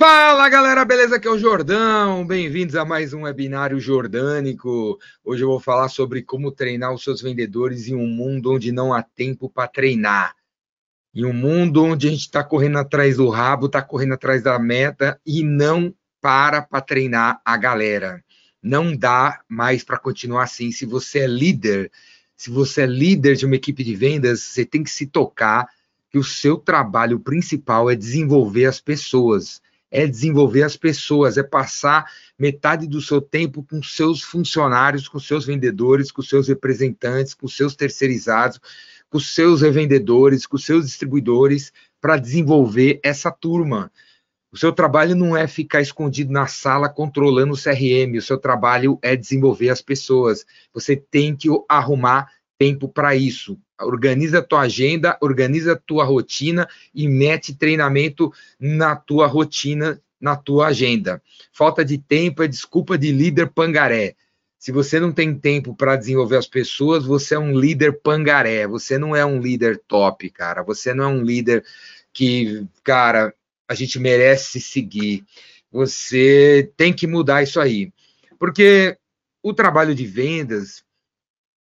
[0.00, 1.16] Fala galera, beleza?
[1.16, 2.24] Aqui é o Jordão.
[2.24, 4.96] Bem-vindos a mais um webinário jordânico.
[5.24, 8.94] Hoje eu vou falar sobre como treinar os seus vendedores em um mundo onde não
[8.94, 10.36] há tempo para treinar.
[11.12, 14.56] Em um mundo onde a gente está correndo atrás do rabo, está correndo atrás da
[14.56, 18.22] meta e não para para treinar a galera.
[18.62, 20.70] Não dá mais para continuar assim.
[20.70, 21.90] Se você é líder,
[22.36, 25.68] se você é líder de uma equipe de vendas, você tem que se tocar
[26.08, 29.60] que o seu trabalho principal é desenvolver as pessoas
[29.90, 35.46] é desenvolver as pessoas, é passar metade do seu tempo com seus funcionários, com seus
[35.46, 38.60] vendedores, com seus representantes, com seus terceirizados,
[39.10, 43.90] com seus revendedores, com seus distribuidores, para desenvolver essa turma.
[44.50, 48.98] O seu trabalho não é ficar escondido na sala controlando o CRM, o seu trabalho
[49.02, 50.46] é desenvolver as pessoas.
[50.72, 57.54] Você tem que arrumar tempo para isso organiza tua agenda, organiza tua rotina e mete
[57.54, 61.22] treinamento na tua rotina, na tua agenda.
[61.52, 64.14] Falta de tempo é desculpa de líder pangaré.
[64.58, 68.98] Se você não tem tempo para desenvolver as pessoas, você é um líder pangaré, você
[68.98, 70.64] não é um líder top, cara.
[70.64, 71.64] Você não é um líder
[72.12, 73.32] que, cara,
[73.68, 75.24] a gente merece seguir.
[75.70, 77.92] Você tem que mudar isso aí.
[78.36, 78.96] Porque
[79.40, 80.82] o trabalho de vendas,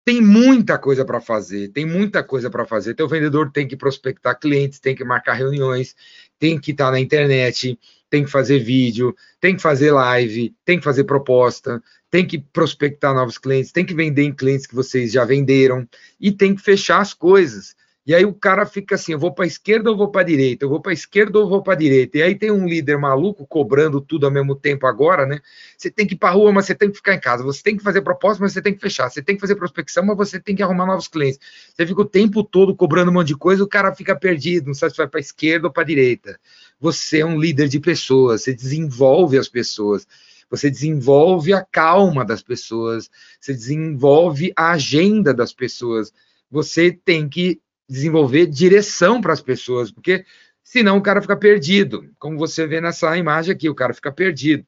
[0.08, 2.94] tem muita coisa para fazer, tem muita coisa para fazer.
[2.94, 5.98] Teu vendedor tem que prospectar clientes, tem que marcar reuniões,
[6.40, 7.78] tem que estar tá na internet,
[8.10, 13.14] tem que fazer vídeo, tem que fazer live, tem que fazer proposta, tem que prospectar
[13.14, 15.86] novos clientes, tem que vender em clientes que vocês já venderam
[16.22, 17.76] e tem que fechar as coisas.
[18.08, 20.24] E aí o cara fica assim, eu vou para a esquerda ou vou para a
[20.24, 20.64] direita?
[20.64, 22.18] Eu vou para a esquerda ou vou para a direita?
[22.18, 25.42] E aí tem um líder maluco cobrando tudo ao mesmo tempo agora, né?
[25.78, 27.44] Você tem que ir para a rua, mas você tem que ficar em casa.
[27.44, 29.10] Você tem que fazer proposta, mas você tem que fechar.
[29.10, 31.38] Você tem que fazer prospecção, mas você tem que arrumar novos clientes.
[31.76, 34.74] Você fica o tempo todo cobrando um monte de coisa, o cara fica perdido, não
[34.74, 36.40] sabe se vai para a esquerda ou para a direita.
[36.80, 40.08] Você é um líder de pessoas, você desenvolve as pessoas
[40.50, 46.14] você desenvolve a calma das pessoas, você desenvolve a agenda das pessoas.
[46.50, 50.26] Você tem que desenvolver direção para as pessoas, porque
[50.64, 52.10] senão o cara fica perdido.
[52.20, 54.66] Como você vê nessa imagem aqui, o cara fica perdido.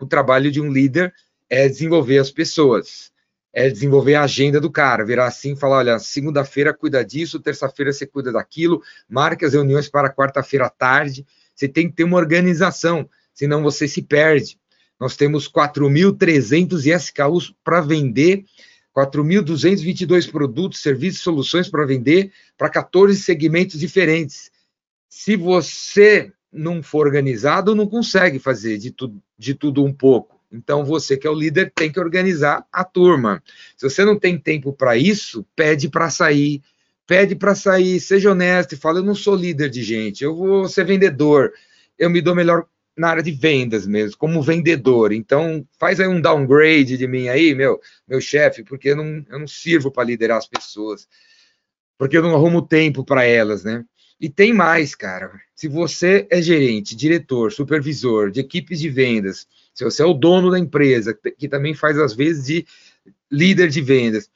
[0.00, 1.14] O trabalho de um líder
[1.48, 3.12] é desenvolver as pessoas,
[3.52, 8.06] é desenvolver a agenda do cara, virar assim, falar, olha, segunda-feira cuida disso, terça-feira você
[8.06, 11.26] cuida daquilo, marque as reuniões para quarta-feira à tarde.
[11.54, 14.58] Você tem que ter uma organização, senão você se perde.
[14.98, 18.44] Nós temos 4.300 SKUs para vender
[18.96, 24.50] 4.222 produtos, serviços e soluções para vender para 14 segmentos diferentes.
[25.08, 30.40] Se você não for organizado, não consegue fazer de, tu, de tudo um pouco.
[30.52, 33.42] Então, você que é o líder tem que organizar a turma.
[33.74, 36.62] Se você não tem tempo para isso, pede para sair.
[37.06, 40.68] Pede para sair, seja honesto e fala: eu não sou líder de gente, eu vou
[40.68, 41.52] ser vendedor,
[41.98, 42.66] eu me dou melhor
[42.96, 45.12] na área de vendas mesmo, como vendedor.
[45.12, 49.38] Então, faz aí um downgrade de mim aí, meu, meu chefe, porque eu não, eu
[49.38, 51.08] não sirvo para liderar as pessoas,
[51.98, 53.84] porque eu não arrumo tempo para elas, né?
[54.20, 55.32] E tem mais, cara.
[55.54, 60.50] Se você é gerente, diretor, supervisor de equipes de vendas, se você é o dono
[60.50, 62.66] da empresa, que também faz às vezes de
[63.30, 64.30] líder de vendas,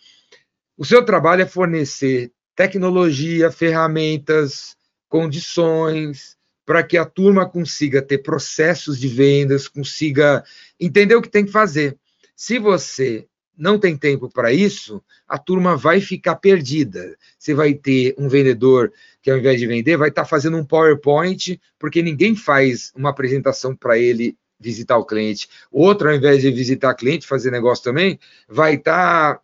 [0.77, 4.77] o seu trabalho é fornecer tecnologia, ferramentas,
[5.09, 6.36] condições,
[6.67, 10.45] para que a turma consiga ter processos de vendas, consiga
[10.79, 11.97] entender o que tem que fazer.
[12.35, 17.17] Se você não tem tempo para isso, a turma vai ficar perdida.
[17.39, 20.65] Você vai ter um vendedor que, ao invés de vender, vai estar tá fazendo um
[20.65, 25.49] PowerPoint, porque ninguém faz uma apresentação para ele visitar o cliente.
[25.71, 29.41] Outro, ao invés de visitar cliente, fazer negócio também, vai estar tá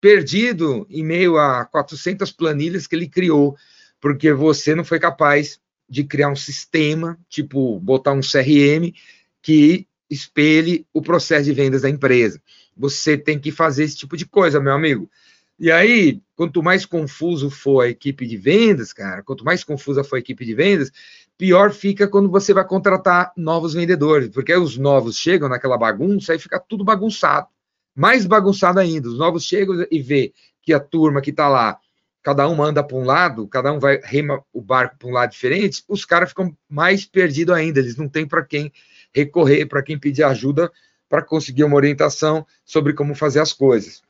[0.00, 3.56] perdido em meio a 400 planilhas que ele criou,
[4.00, 5.61] porque você não foi capaz
[5.92, 8.94] de criar um sistema, tipo botar um CRM
[9.42, 12.40] que espelhe o processo de vendas da empresa.
[12.74, 15.10] Você tem que fazer esse tipo de coisa, meu amigo.
[15.58, 20.16] E aí, quanto mais confuso for a equipe de vendas, cara, quanto mais confusa for
[20.16, 20.90] a equipe de vendas,
[21.36, 26.38] pior fica quando você vai contratar novos vendedores, porque os novos chegam naquela bagunça e
[26.38, 27.48] fica tudo bagunçado.
[27.94, 29.08] Mais bagunçado ainda.
[29.08, 31.78] Os novos chegam e vê que a turma que está lá
[32.22, 35.30] cada um anda para um lado, cada um vai rema o barco para um lado
[35.30, 38.72] diferente, os caras ficam mais perdidos ainda, eles não têm para quem
[39.12, 40.70] recorrer, para quem pedir ajuda
[41.08, 44.00] para conseguir uma orientação sobre como fazer as coisas.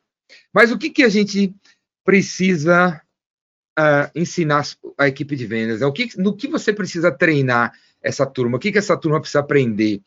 [0.52, 1.52] Mas o que, que a gente
[2.04, 3.02] precisa
[3.76, 4.64] uh, ensinar
[4.96, 5.80] a equipe de vendas?
[5.80, 5.86] Né?
[5.86, 8.56] O que, no que você precisa treinar essa turma?
[8.56, 10.00] O que, que essa turma precisa aprender?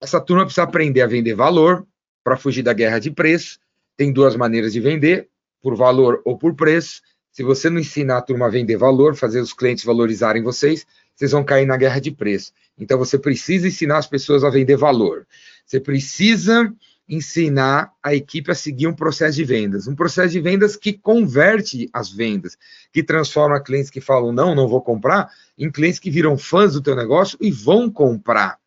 [0.00, 1.86] Essa turma precisa aprender a vender valor
[2.24, 3.60] para fugir da guerra de preço.
[3.96, 5.28] Tem duas maneiras de vender,
[5.60, 7.00] por valor ou por preço
[7.32, 10.86] Se você não ensinar a turma a vender valor, fazer os clientes valorizarem vocês,
[11.16, 12.52] vocês vão cair na guerra de preço.
[12.78, 15.26] Então você precisa ensinar as pessoas a vender valor.
[15.64, 16.70] Você precisa
[17.08, 21.88] ensinar a equipe a seguir um processo de vendas, um processo de vendas que converte
[21.92, 22.56] as vendas,
[22.92, 26.82] que transforma clientes que falam não, não vou comprar, em clientes que viram fãs do
[26.82, 28.58] teu negócio e vão comprar.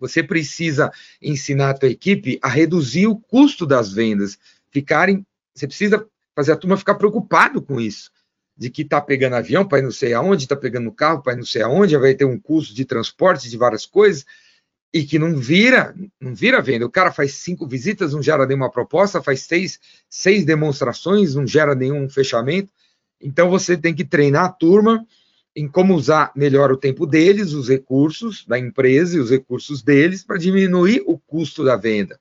[0.00, 0.92] Você precisa
[1.22, 4.38] ensinar a tua equipe a reduzir o custo das vendas,
[4.70, 5.24] ficarem,
[5.54, 6.06] você precisa
[6.38, 8.12] fazer a turma ficar preocupado com isso,
[8.56, 11.62] de que está pegando avião para não sei aonde, está pegando carro para não sei
[11.62, 14.24] aonde, vai ter um custo de transporte de várias coisas,
[14.94, 16.86] e que não vira, não vira venda.
[16.86, 21.74] O cara faz cinco visitas, não gera nenhuma proposta, faz seis, seis demonstrações, não gera
[21.74, 22.72] nenhum fechamento.
[23.20, 25.04] Então você tem que treinar a turma
[25.56, 30.22] em como usar melhor o tempo deles, os recursos da empresa e os recursos deles
[30.22, 32.16] para diminuir o custo da venda.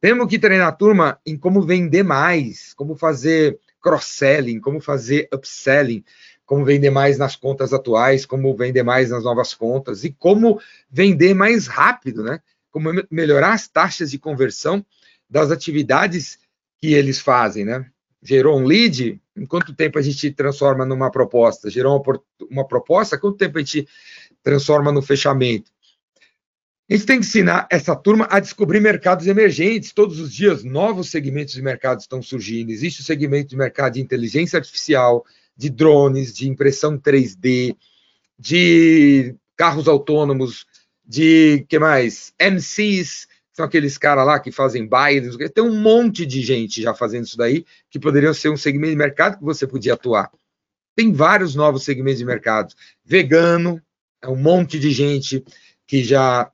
[0.00, 6.04] Temos que treinar a turma em como vender mais, como fazer cross-selling, como fazer upselling,
[6.44, 10.60] como vender mais nas contas atuais, como vender mais nas novas contas e como
[10.90, 12.40] vender mais rápido, né?
[12.70, 14.84] Como melhorar as taxas de conversão
[15.28, 16.38] das atividades
[16.80, 17.86] que eles fazem, né?
[18.22, 21.70] Gerou um lead, em quanto tempo a gente transforma numa proposta?
[21.70, 22.20] Gerou uma,
[22.50, 23.88] uma proposta, quanto tempo a gente
[24.42, 25.70] transforma no fechamento?
[26.90, 29.92] A gente tem que ensinar essa turma a descobrir mercados emergentes.
[29.92, 32.70] Todos os dias, novos segmentos de mercado estão surgindo.
[32.70, 35.24] Existe o segmento de mercado de inteligência artificial,
[35.56, 37.76] de drones, de impressão 3D,
[38.36, 40.66] de carros autônomos,
[41.06, 42.34] de que mais?
[42.40, 47.24] MCs, são aqueles caras lá que fazem bailes, tem um monte de gente já fazendo
[47.24, 50.28] isso daí, que poderiam ser um segmento de mercado que você podia atuar.
[50.96, 52.74] Tem vários novos segmentos de mercado.
[53.04, 53.80] Vegano,
[54.20, 55.44] é um monte de gente
[55.86, 56.50] que já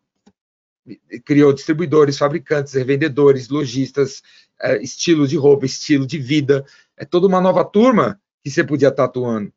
[1.25, 4.23] criou distribuidores, fabricantes, revendedores, lojistas,
[4.61, 6.65] é, estilo de roupa, estilo de vida.
[6.97, 9.53] É toda uma nova turma que você podia estar atuando.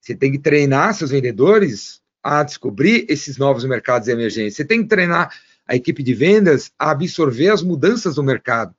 [0.00, 4.56] Você tem que treinar seus vendedores a descobrir esses novos mercados emergentes.
[4.56, 5.32] Você tem que treinar
[5.66, 8.74] a equipe de vendas a absorver as mudanças do mercado.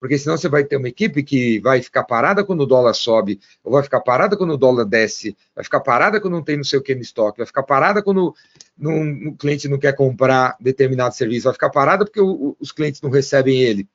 [0.00, 3.40] Porque senão você vai ter uma equipe que vai ficar parada quando o dólar sobe,
[3.64, 6.64] ou vai ficar parada quando o dólar desce, vai ficar parada quando não tem não
[6.64, 8.34] sei o que no estoque, vai ficar parada quando
[8.80, 13.10] o cliente não quer comprar determinado serviço, vai ficar parada porque o, os clientes não
[13.10, 13.88] recebem ele.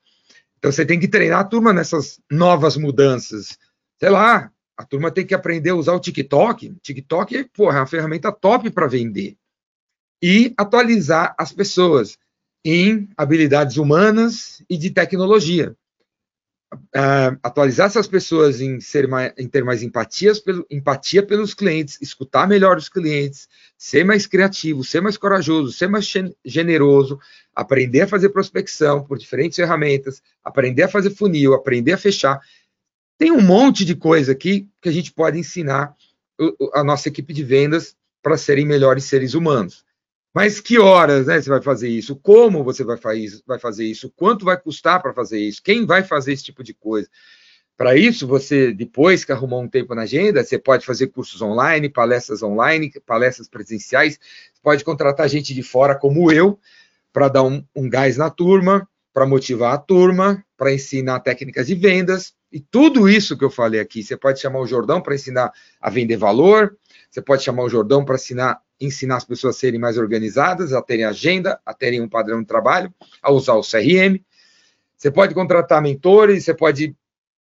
[0.57, 3.57] Então você tem que treinar a turma nessas novas mudanças.
[3.97, 6.75] Sei lá, a turma tem que aprender a usar o TikTok.
[6.81, 9.37] TikTok porra, é uma ferramenta top para vender.
[10.21, 12.17] E atualizar as pessoas
[12.63, 15.75] em habilidades humanas e de tecnologia.
[16.73, 21.97] Uh, atualizar essas pessoas em, ser mais, em ter mais empatias pelo, empatia pelos clientes,
[22.01, 23.47] escutar melhor os clientes,
[23.77, 26.11] ser mais criativo, ser mais corajoso, ser mais
[26.43, 27.19] generoso,
[27.55, 32.39] aprender a fazer prospecção por diferentes ferramentas, aprender a fazer funil, aprender a fechar.
[33.17, 35.95] Tem um monte de coisa aqui que a gente pode ensinar
[36.73, 39.85] a nossa equipe de vendas para serem melhores seres humanos.
[40.33, 42.15] Mas que horas né, você vai fazer isso?
[42.15, 42.97] Como você vai
[43.59, 44.11] fazer isso?
[44.15, 45.61] Quanto vai custar para fazer isso?
[45.61, 47.07] Quem vai fazer esse tipo de coisa?
[47.75, 51.89] Para isso, você, depois que arrumou um tempo na agenda, você pode fazer cursos online,
[51.89, 54.19] palestras online, palestras presenciais,
[54.61, 56.59] pode contratar gente de fora como eu,
[57.11, 61.75] para dar um, um gás na turma, para motivar a turma, para ensinar técnicas de
[61.75, 65.51] vendas, e tudo isso que eu falei aqui, você pode chamar o Jordão para ensinar
[65.81, 66.77] a vender valor,
[67.09, 70.81] você pode chamar o Jordão para ensinar, ensinar as pessoas a serem mais organizadas, a
[70.81, 74.19] terem agenda, a terem um padrão de trabalho, a usar o CRM.
[74.97, 76.95] Você pode contratar mentores, você pode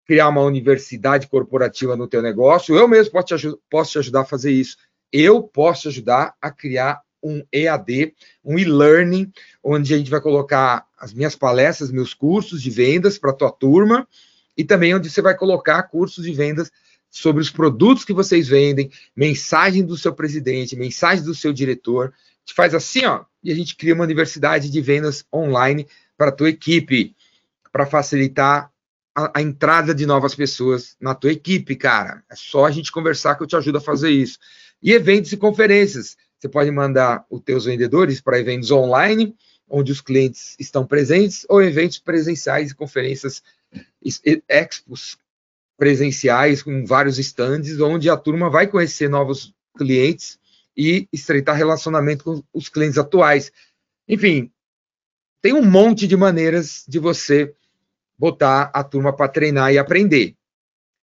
[0.05, 2.75] criar uma universidade corporativa no teu negócio.
[2.75, 4.77] Eu mesmo posso te, posso te ajudar a fazer isso.
[5.11, 8.13] Eu posso te ajudar a criar um EAD,
[8.43, 9.31] um e-learning,
[9.63, 13.51] onde a gente vai colocar as minhas palestras, meus cursos de vendas para a tua
[13.51, 14.07] turma,
[14.57, 16.69] e também onde você vai colocar cursos de vendas
[17.13, 22.07] sobre os produtos que vocês vendem, mensagem do seu presidente, mensagem do seu diretor.
[22.07, 26.29] A gente faz assim, ó, e a gente cria uma universidade de vendas online para
[26.29, 27.15] a tua equipe,
[27.71, 28.71] para facilitar
[29.13, 32.23] a, a, entrada de novas pessoas na tua equipe, cara.
[32.31, 34.39] É só a gente conversar que eu te ajudo a fazer isso.
[34.81, 36.17] E eventos e conferências.
[36.39, 39.35] Você pode mandar os teus vendedores para eventos online,
[39.69, 43.43] onde os clientes estão presentes, ou eventos presenciais e conferências
[44.49, 45.17] expos
[45.77, 50.39] presenciais com vários stands, onde a turma vai conhecer novos clientes
[50.75, 53.51] e estreitar relacionamento com os clientes atuais.
[54.07, 54.51] Enfim,
[55.41, 57.53] tem um monte de maneiras de você
[58.17, 60.35] botar a turma para treinar e aprender.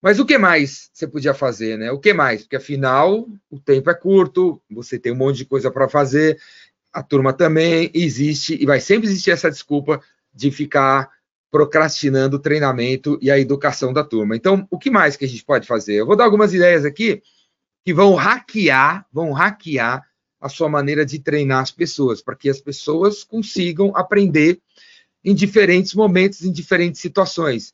[0.01, 1.91] Mas o que mais você podia fazer, né?
[1.91, 2.41] O que mais?
[2.41, 6.39] Porque afinal o tempo é curto, você tem um monte de coisa para fazer,
[6.93, 10.01] a turma também existe e vai sempre existir essa desculpa
[10.33, 11.09] de ficar
[11.51, 14.35] procrastinando o treinamento e a educação da turma.
[14.35, 15.95] Então, o que mais que a gente pode fazer?
[15.95, 17.21] Eu vou dar algumas ideias aqui
[17.83, 20.05] que vão hackear, vão hackear
[20.39, 24.59] a sua maneira de treinar as pessoas, para que as pessoas consigam aprender
[25.23, 27.73] em diferentes momentos, em diferentes situações,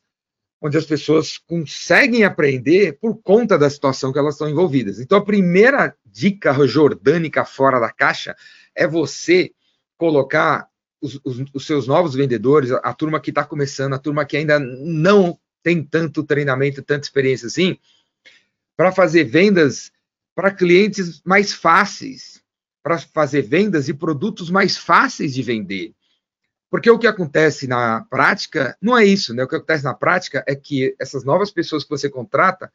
[0.60, 4.98] onde as pessoas conseguem aprender por conta da situação que elas estão envolvidas.
[4.98, 8.34] Então, a primeira dica jordânica fora da caixa
[8.74, 9.52] é você
[9.96, 10.68] colocar
[11.00, 14.36] os, os, os seus novos vendedores, a, a turma que está começando, a turma que
[14.36, 17.78] ainda não tem tanto treinamento, tanta experiência assim,
[18.76, 19.90] para fazer vendas
[20.34, 22.42] para clientes mais fáceis,
[22.82, 25.94] para fazer vendas de produtos mais fáceis de vender.
[26.70, 29.44] Porque o que acontece na prática não é isso, né?
[29.44, 32.70] O que acontece na prática é que essas novas pessoas que você contrata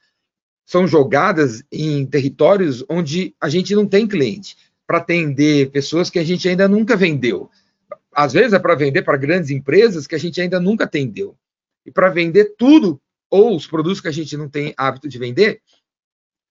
[0.65, 6.23] são jogadas em territórios onde a gente não tem cliente, para atender pessoas que a
[6.23, 7.49] gente ainda nunca vendeu.
[8.13, 11.37] Às vezes é para vender para grandes empresas que a gente ainda nunca atendeu.
[11.85, 15.61] E para vender tudo, ou os produtos que a gente não tem hábito de vender,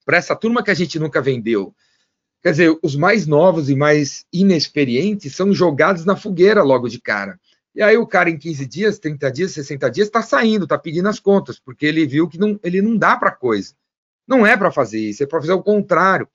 [0.04, 1.74] para essa turma que a gente nunca vendeu.
[2.42, 7.38] Quer dizer, os mais novos e mais inexperientes são jogados na fogueira logo de cara.
[7.74, 11.08] E aí o cara em 15 dias, 30 dias, 60 dias está saindo, está pedindo
[11.08, 13.74] as contas, porque ele viu que não, ele não dá para coisa.
[14.26, 16.28] Não é para fazer isso, é para fazer o contrário.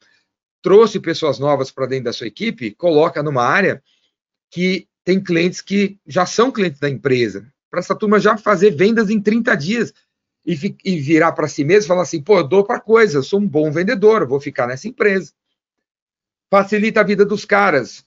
[0.62, 3.84] Trouxe pessoas novas para dentro da sua equipe, coloca numa área
[4.50, 7.48] que tem clientes que já são clientes da empresa.
[7.70, 9.94] Para essa turma já fazer vendas em 30 dias
[10.46, 13.24] e, e virar para si mesmo e falar assim: pô, eu dou para coisa, eu
[13.24, 15.32] sou um bom vendedor, vou ficar nessa empresa.
[16.52, 18.04] Facilita a vida dos caras.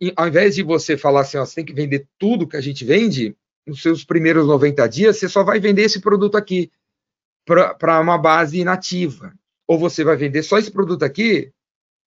[0.00, 2.60] E, ao invés de você falar assim, ó, você tem que vender tudo que a
[2.60, 3.36] gente vende,
[3.66, 6.70] nos seus primeiros 90 dias, você só vai vender esse produto aqui
[7.44, 9.32] para uma base inativa.
[9.66, 11.52] Ou você vai vender só esse produto aqui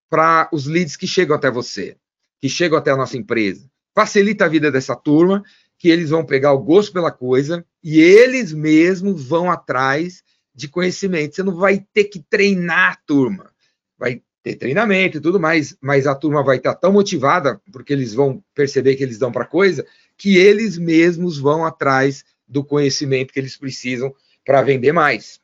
[0.10, 1.98] para os leads que chegam até você,
[2.42, 3.70] que chegam até a nossa empresa.
[3.96, 5.42] Facilita a vida dessa turma
[5.78, 10.22] que eles vão pegar o gosto pela coisa e eles mesmos vão atrás
[10.54, 11.36] de conhecimento.
[11.36, 13.52] Você não vai ter que treinar a turma.
[13.98, 18.14] Vai ter treinamento e tudo mais, mas a turma vai estar tão motivada, porque eles
[18.14, 19.86] vão perceber que eles dão para coisa,
[20.18, 24.14] que eles mesmos vão atrás do conhecimento que eles precisam
[24.46, 25.40] para vender mais.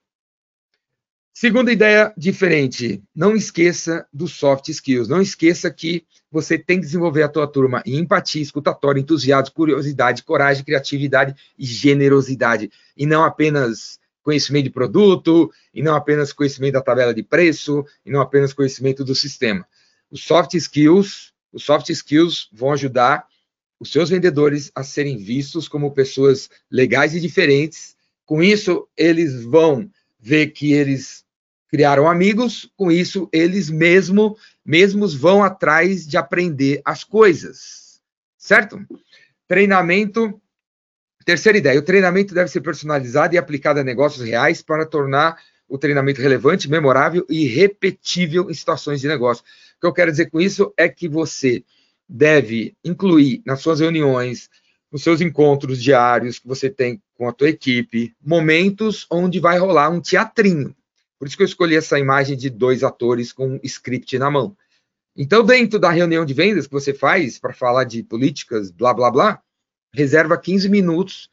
[1.41, 5.07] Segunda ideia diferente, não esqueça dos soft skills.
[5.07, 10.21] Não esqueça que você tem que desenvolver a tua turma em empatia, escutatória, entusiasmo, curiosidade,
[10.21, 12.71] coragem, criatividade e generosidade.
[12.95, 18.11] E não apenas conhecimento de produto, e não apenas conhecimento da tabela de preço, e
[18.11, 19.65] não apenas conhecimento do sistema.
[20.11, 23.25] Os soft skills, os soft skills vão ajudar
[23.79, 27.95] os seus vendedores a serem vistos como pessoas legais e diferentes.
[28.27, 31.25] Com isso, eles vão ver que eles
[31.71, 38.01] criaram amigos, com isso eles mesmo, mesmos vão atrás de aprender as coisas,
[38.37, 38.77] certo?
[39.47, 40.39] Treinamento,
[41.25, 45.37] terceira ideia, o treinamento deve ser personalizado e aplicado a negócios reais para tornar
[45.67, 49.41] o treinamento relevante, memorável e repetível em situações de negócio.
[49.77, 51.63] O que eu quero dizer com isso é que você
[52.07, 54.49] deve incluir nas suas reuniões,
[54.91, 59.89] nos seus encontros diários que você tem com a tua equipe, momentos onde vai rolar
[59.89, 60.75] um teatrinho.
[61.21, 64.57] Por isso que eu escolhi essa imagem de dois atores com script na mão.
[65.15, 69.11] Então, dentro da reunião de vendas que você faz para falar de políticas, blá, blá,
[69.11, 69.39] blá,
[69.93, 71.29] reserva 15 minutos,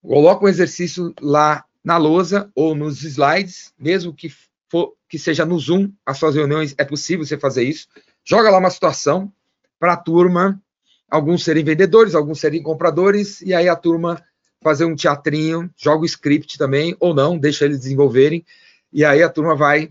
[0.00, 4.32] coloca um exercício lá na lousa ou nos slides, mesmo que,
[4.70, 7.88] for, que seja no Zoom, as suas reuniões, é possível você fazer isso.
[8.24, 9.32] Joga lá uma situação
[9.80, 10.62] para a turma,
[11.10, 14.22] alguns serem vendedores, alguns serem compradores, e aí a turma
[14.62, 18.46] fazer um teatrinho, joga o script também, ou não, deixa eles desenvolverem,
[18.92, 19.90] e aí a turma vai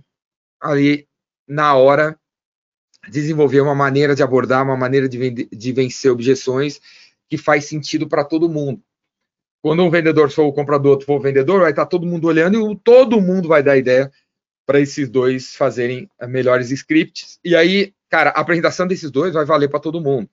[0.61, 1.07] ali
[1.47, 2.19] na hora
[3.09, 6.79] desenvolver uma maneira de abordar, uma maneira de, de vencer objeções
[7.29, 8.81] que faz sentido para todo mundo.
[9.61, 12.27] Quando um vendedor for o comprador, outro for o vendedor, vai estar tá todo mundo
[12.27, 14.11] olhando e todo mundo vai dar ideia
[14.65, 17.39] para esses dois fazerem eh, melhores scripts.
[17.43, 20.29] E aí, cara, a apresentação desses dois vai valer para todo mundo.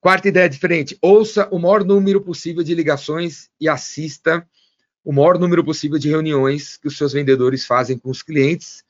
[0.00, 4.46] Quarta ideia diferente: ouça o maior número possível de ligações e assista
[5.04, 8.82] o maior número possível de reuniões que os seus vendedores fazem com os clientes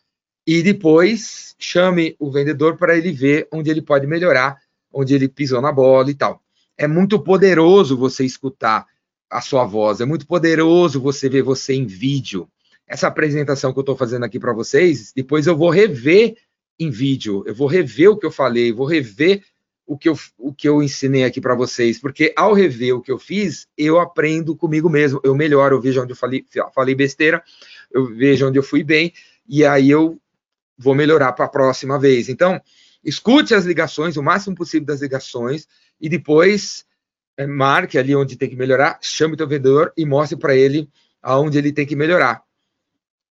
[0.46, 4.60] e depois chame o vendedor para ele ver onde ele pode melhorar,
[4.92, 6.40] onde ele pisou na bola e tal.
[6.78, 8.86] É muito poderoso você escutar
[9.28, 12.48] a sua voz, é muito poderoso você ver você em vídeo.
[12.86, 16.36] Essa apresentação que eu estou fazendo aqui para vocês, depois eu vou rever
[16.78, 19.42] em vídeo, eu vou rever o que eu falei, vou rever
[19.86, 23.12] o que eu, o que eu ensinei aqui para vocês, porque ao rever o que
[23.12, 27.42] eu fiz, eu aprendo comigo mesmo, eu melhoro, eu vejo onde eu falei, falei besteira,
[27.90, 29.12] eu vejo onde eu fui bem,
[29.46, 30.18] e aí eu
[30.76, 32.28] vou melhorar para a próxima vez.
[32.28, 32.60] Então,
[33.04, 35.68] escute as ligações, o máximo possível das ligações,
[36.00, 36.86] e depois
[37.36, 40.88] é, marque ali onde tem que melhorar, chame o teu vendedor e mostre para ele
[41.22, 42.42] aonde ele tem que melhorar.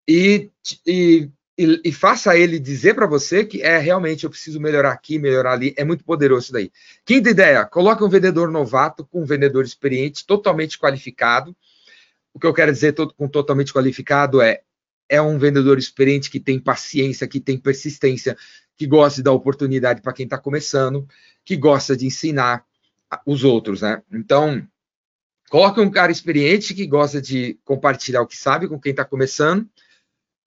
[0.09, 0.51] E,
[0.87, 1.31] e,
[1.63, 5.53] e, e faça ele dizer para você que é realmente eu preciso melhorar aqui, melhorar
[5.53, 5.75] ali.
[5.77, 6.71] É muito poderoso isso daí.
[7.05, 11.57] Quinta ideia: coloque um vendedor novato com um vendedor experiente, totalmente qualificado.
[12.35, 14.63] O que eu quero dizer com totalmente qualificado é
[15.09, 18.35] é um vendedor experiente que tem paciência, que tem persistência,
[18.79, 21.07] que gosta de dar oportunidade para quem está começando,
[21.45, 22.65] que gosta de ensinar
[23.27, 24.03] os outros, né?
[24.11, 24.67] Então,
[25.51, 29.69] coloque um cara experiente que gosta de compartilhar o que sabe com quem está começando,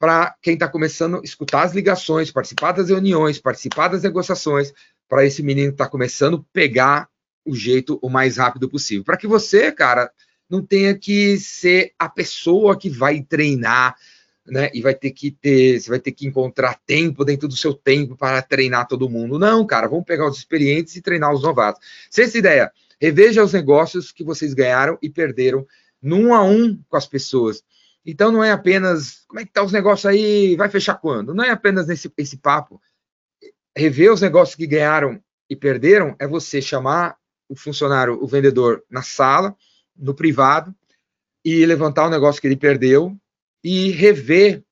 [0.05, 4.71] para quem está começando escutar as ligações, participar das reuniões, participar das negociações,
[5.09, 7.09] para esse menino que está começando pegar
[7.43, 9.03] o jeito o mais rápido possível.
[9.03, 10.11] Para que você, cara,
[10.47, 13.95] não tenha que ser a pessoa que vai treinar,
[14.45, 14.69] né?
[14.75, 18.15] E vai ter que ter, você vai ter que encontrar tempo dentro do seu tempo
[18.15, 19.39] para treinar todo mundo.
[19.39, 21.81] Não, cara, vamos pegar os experientes e treinar os novatos.
[22.11, 22.71] Sexta ideia,
[23.01, 25.65] reveja os negócios que vocês ganharam e perderam
[25.99, 27.63] num a um com as pessoas.
[28.05, 31.33] Então não é apenas como é que tá os negócios aí, vai fechar quando?
[31.33, 32.79] Não é apenas nesse esse papo.
[33.75, 35.19] Rever os negócios que ganharam
[35.49, 37.17] e perderam é você chamar
[37.49, 39.55] o funcionário, o vendedor na sala,
[39.95, 40.73] no privado
[41.43, 43.15] e levantar o negócio que ele perdeu
[43.63, 44.63] e rever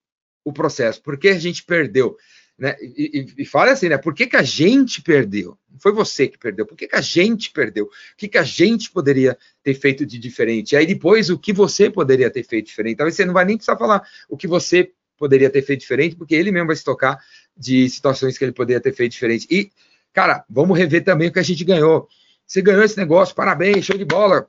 [0.46, 1.02] o processo.
[1.02, 2.18] Por que a gente perdeu?
[2.63, 2.77] Né?
[2.79, 3.98] E, e, e fala assim, né?
[3.98, 5.58] Por que, que a gente perdeu?
[5.70, 6.65] Não foi você que perdeu.
[6.65, 7.88] Por que, que a gente perdeu?
[7.88, 10.72] O que, que a gente poderia ter feito de diferente?
[10.72, 12.96] E aí depois, o que você poderia ter feito diferente?
[12.96, 16.34] Talvez você não vai nem precisar falar o que você poderia ter feito diferente, porque
[16.34, 17.20] ele mesmo vai se tocar
[17.58, 19.46] de situações que ele poderia ter feito diferente.
[19.51, 19.70] E,
[20.13, 22.08] cara, vamos rever também o que a gente ganhou.
[22.48, 24.48] Você ganhou esse negócio, parabéns, show de bola.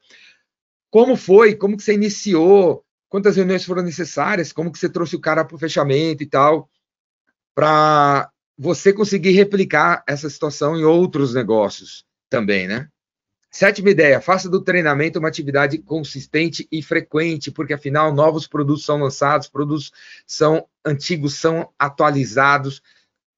[0.88, 1.56] Como foi?
[1.56, 2.84] Como que você iniciou?
[3.14, 6.68] quantas reuniões foram necessárias, como que você trouxe o cara para o fechamento e tal,
[7.54, 12.88] para você conseguir replicar essa situação em outros negócios também, né?
[13.50, 18.98] Sétima ideia, faça do treinamento uma atividade consistente e frequente, porque afinal novos produtos são
[18.98, 19.92] lançados, produtos
[20.26, 22.82] são antigos, são atualizados,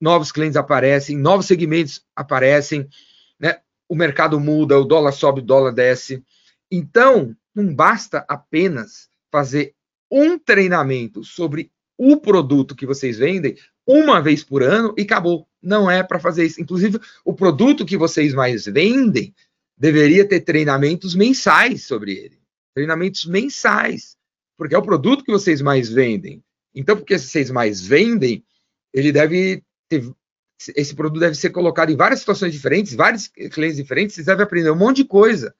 [0.01, 2.89] novos clientes aparecem, novos segmentos aparecem,
[3.39, 3.61] né?
[3.87, 6.25] O mercado muda, o dólar sobe, o dólar desce.
[6.71, 9.75] Então, não basta apenas fazer
[10.11, 15.47] um treinamento sobre o produto que vocês vendem uma vez por ano e acabou.
[15.63, 16.61] Não é para fazer isso.
[16.61, 19.35] Inclusive, o produto que vocês mais vendem
[19.77, 22.39] deveria ter treinamentos mensais sobre ele.
[22.75, 24.17] Treinamentos mensais.
[24.57, 26.43] Porque é o produto que vocês mais vendem.
[26.75, 28.45] Então, porque vocês mais vendem,
[28.93, 30.11] ele deve ter.
[30.75, 34.71] Esse produto deve ser colocado em várias situações diferentes, vários clientes diferentes, vocês devem aprender
[34.71, 35.55] um monte de coisa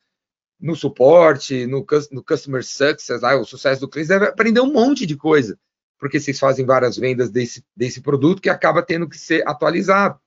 [0.59, 5.05] no suporte, no, no customer success, ah, o sucesso do cliente, deve aprender um monte
[5.05, 5.59] de coisa,
[5.99, 10.21] porque vocês fazem várias vendas desse, desse produto que acaba tendo que ser atualizado.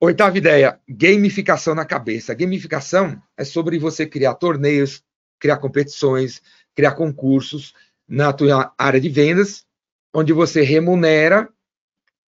[0.00, 2.34] Oitava ideia, gamificação na cabeça.
[2.34, 5.02] Gamificação é sobre você criar torneios,
[5.38, 6.40] criar competições,
[6.74, 7.74] criar concursos
[8.08, 9.66] na tua área de vendas,
[10.14, 11.48] onde você remunera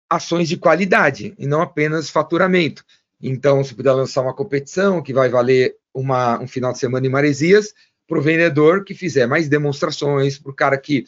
[0.09, 2.85] ações de qualidade e não apenas faturamento.
[3.21, 7.11] Então, se puder lançar uma competição que vai valer uma, um final de semana em
[7.11, 7.73] Maresias
[8.07, 11.07] para o vendedor que fizer mais demonstrações, para o cara que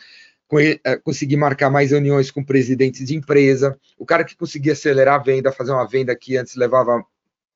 [1.02, 5.52] conseguir marcar mais reuniões com presidentes de empresa, o cara que conseguir acelerar a venda,
[5.52, 7.04] fazer uma venda que antes levava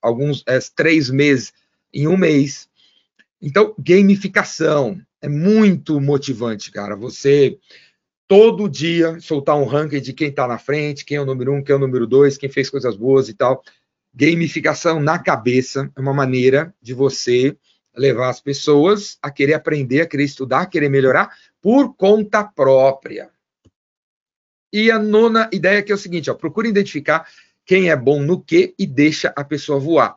[0.03, 1.53] alguns é, três meses
[1.93, 2.69] em um mês.
[3.41, 6.97] Então, gamificação é muito motivante, cara.
[6.97, 7.59] Você
[8.27, 11.63] todo dia soltar um ranking de quem está na frente, quem é o número um,
[11.63, 13.63] quem é o número dois, quem fez coisas boas e tal.
[14.15, 17.57] Gamificação na cabeça é uma maneira de você
[17.97, 23.31] levar as pessoas a querer aprender, a querer estudar, a querer melhorar por conta própria.
[24.73, 27.27] E a nona ideia que é o seguinte, ó, procure identificar
[27.67, 30.17] quem é bom no que e deixa a pessoa voar.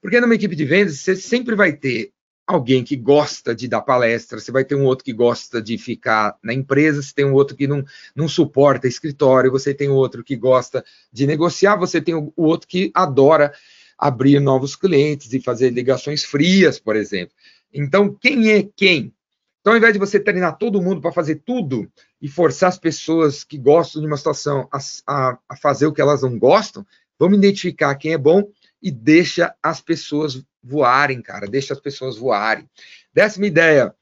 [0.00, 2.12] Porque numa equipe de vendas, você sempre vai ter
[2.46, 6.36] alguém que gosta de dar palestra, você vai ter um outro que gosta de ficar
[6.42, 10.36] na empresa, você tem um outro que não, não suporta escritório, você tem outro que
[10.36, 13.52] gosta de negociar, você tem o outro que adora
[13.96, 17.34] abrir novos clientes e fazer ligações frias, por exemplo.
[17.72, 19.14] Então, quem é quem?
[19.62, 21.88] Então, ao invés de você treinar todo mundo para fazer tudo
[22.20, 26.00] e forçar as pessoas que gostam de uma situação a, a, a fazer o que
[26.00, 26.84] elas não gostam,
[27.16, 28.50] vamos identificar quem é bom
[28.82, 31.46] e deixa as pessoas voarem, cara.
[31.46, 32.68] Deixa as pessoas voarem.
[33.14, 33.94] Décima ideia,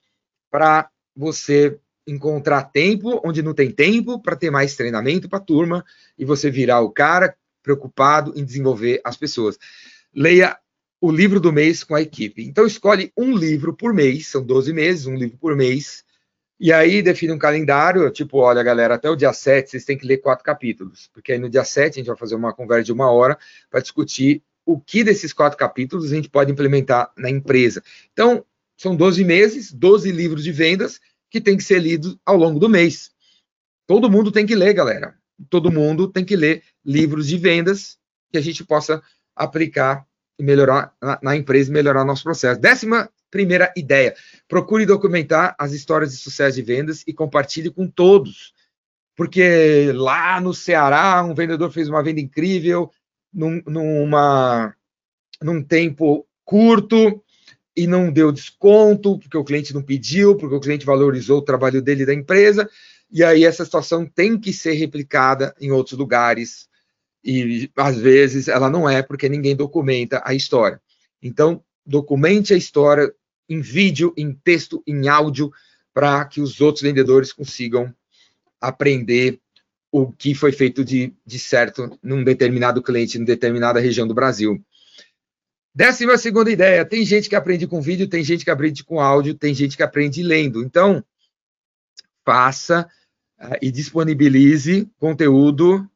[0.51, 5.85] para você encontrar tempo onde não tem tempo, para ter mais treinamento para a turma
[6.19, 9.59] e você virar o cara preocupado em desenvolver as pessoas.
[10.15, 10.59] Leia
[11.01, 12.45] o livro do mês com a equipe.
[12.45, 16.05] Então, escolhe um livro por mês, são 12 meses, um livro por mês,
[16.59, 20.07] e aí define um calendário, tipo, olha, galera, até o dia 7 vocês têm que
[20.07, 22.93] ler quatro capítulos, porque aí no dia 7 a gente vai fazer uma conversa de
[22.93, 23.39] uma hora
[23.71, 27.83] para discutir o que desses quatro capítulos a gente pode implementar na empresa.
[28.13, 28.45] Então,
[28.77, 32.69] são 12 meses, 12 livros de vendas que tem que ser lidos ao longo do
[32.69, 33.11] mês.
[33.87, 35.15] Todo mundo tem que ler, galera.
[35.49, 37.99] Todo mundo tem que ler livros de vendas
[38.31, 39.03] que a gente possa
[39.35, 40.07] aplicar
[40.41, 42.59] e melhorar na, na empresa e melhorar nosso processo.
[42.59, 44.15] Décima primeira ideia:
[44.49, 48.55] procure documentar as histórias de sucesso de vendas e compartilhe com todos.
[49.15, 52.91] Porque lá no Ceará, um vendedor fez uma venda incrível,
[53.33, 54.75] num, numa,
[55.43, 57.23] num tempo curto,
[57.77, 61.83] e não deu desconto, porque o cliente não pediu, porque o cliente valorizou o trabalho
[61.83, 62.69] dele da empresa,
[63.11, 66.70] e aí essa situação tem que ser replicada em outros lugares,
[67.25, 70.81] e às vezes ela não é, porque ninguém documenta a história.
[71.23, 73.13] Então, documente a história
[73.49, 75.51] em vídeo, em texto, em áudio,
[75.93, 77.93] para que os outros vendedores consigam
[78.61, 79.41] aprender
[79.93, 84.63] o que foi feito de, de certo num determinado cliente, em determinada região do Brasil.
[85.75, 89.35] Décima segunda ideia: tem gente que aprende com vídeo, tem gente que aprende com áudio,
[89.35, 90.63] tem gente que aprende lendo.
[90.63, 91.05] Então,
[92.25, 92.89] faça
[93.41, 95.89] uh, e disponibilize conteúdo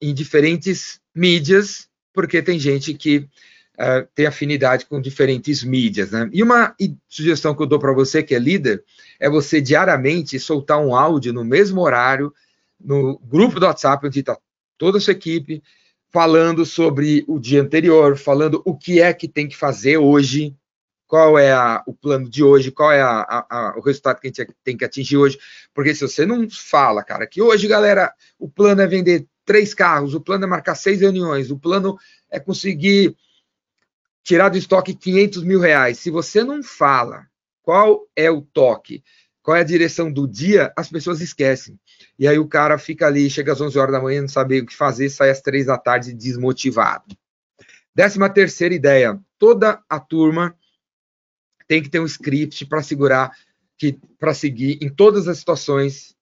[0.00, 3.28] em diferentes mídias, porque tem gente que
[3.78, 6.10] uh, tem afinidade com diferentes mídias.
[6.10, 6.28] Né?
[6.32, 6.74] E uma
[7.08, 8.84] sugestão que eu dou para você, que é líder,
[9.18, 12.32] é você diariamente soltar um áudio no mesmo horário,
[12.80, 14.38] no grupo do WhatsApp, onde está
[14.76, 15.62] toda a sua equipe,
[16.10, 20.54] falando sobre o dia anterior, falando o que é que tem que fazer hoje,
[21.06, 24.30] qual é a, o plano de hoje, qual é a, a, o resultado que a
[24.30, 25.38] gente tem que atingir hoje.
[25.74, 30.12] Porque se você não fala, cara, que hoje, galera, o plano é vender três carros,
[30.12, 31.98] o plano é marcar seis reuniões, o plano
[32.30, 33.16] é conseguir
[34.22, 35.98] tirar do estoque 500 mil reais.
[35.98, 37.26] Se você não fala
[37.62, 39.02] qual é o toque,
[39.42, 41.80] qual é a direção do dia, as pessoas esquecem.
[42.18, 44.66] E aí o cara fica ali, chega às 11 horas da manhã, não sabe o
[44.66, 47.16] que fazer, sai às 3 da tarde desmotivado.
[47.94, 50.54] Décima terceira ideia, toda a turma
[51.66, 53.32] tem que ter um script para segurar,
[54.18, 56.14] para seguir em todas as situações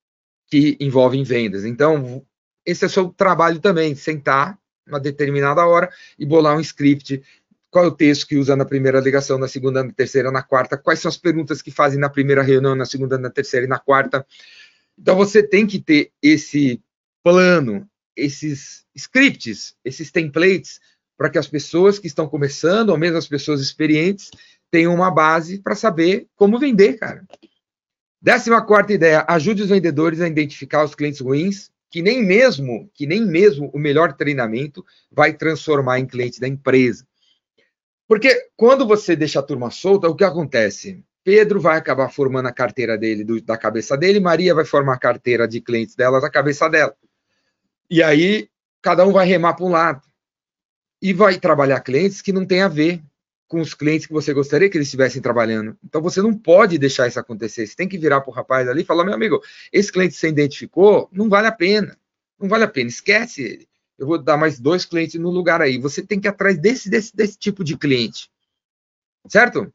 [0.49, 1.65] que envolvem vendas.
[1.65, 2.25] Então,
[2.67, 7.23] esse é o seu trabalho também, sentar uma determinada hora e bolar um script
[7.69, 10.77] qual é o texto que usa na primeira ligação, na segunda, na terceira, na quarta,
[10.77, 13.77] quais são as perguntas que fazem na primeira reunião, na segunda, na terceira e na
[13.77, 14.25] quarta.
[14.97, 16.81] Então você tem que ter esse
[17.23, 20.79] plano, esses scripts, esses templates,
[21.17, 24.31] para que as pessoas que estão começando, ou mesmo as pessoas experientes,
[24.71, 27.25] tenham uma base para saber como vender, cara.
[28.21, 33.07] Décima quarta ideia, ajude os vendedores a identificar os clientes ruins, que nem mesmo, que
[33.07, 37.07] nem mesmo o melhor treinamento vai transformar em cliente da empresa.
[38.07, 41.03] Porque quando você deixa a turma solta, o que acontece?
[41.23, 44.99] Pedro vai acabar formando a carteira dele do, da cabeça dele, Maria vai formar a
[44.99, 46.95] carteira de clientes dela da cabeça dela.
[47.89, 48.47] E aí,
[48.79, 50.03] cada um vai remar para um lado.
[51.01, 53.01] E vai trabalhar clientes que não tem a ver
[53.47, 55.77] com os clientes que você gostaria que eles estivessem trabalhando.
[55.83, 57.65] Então você não pode deixar isso acontecer.
[57.65, 60.27] Você tem que virar para o rapaz ali e falar: meu amigo, esse cliente você
[60.27, 61.97] identificou não vale a pena.
[62.39, 65.77] Não vale a pena, esquece ele eu vou dar mais dois clientes no lugar aí.
[65.79, 68.29] Você tem que ir atrás desse, desse, desse tipo de cliente.
[69.27, 69.73] Certo?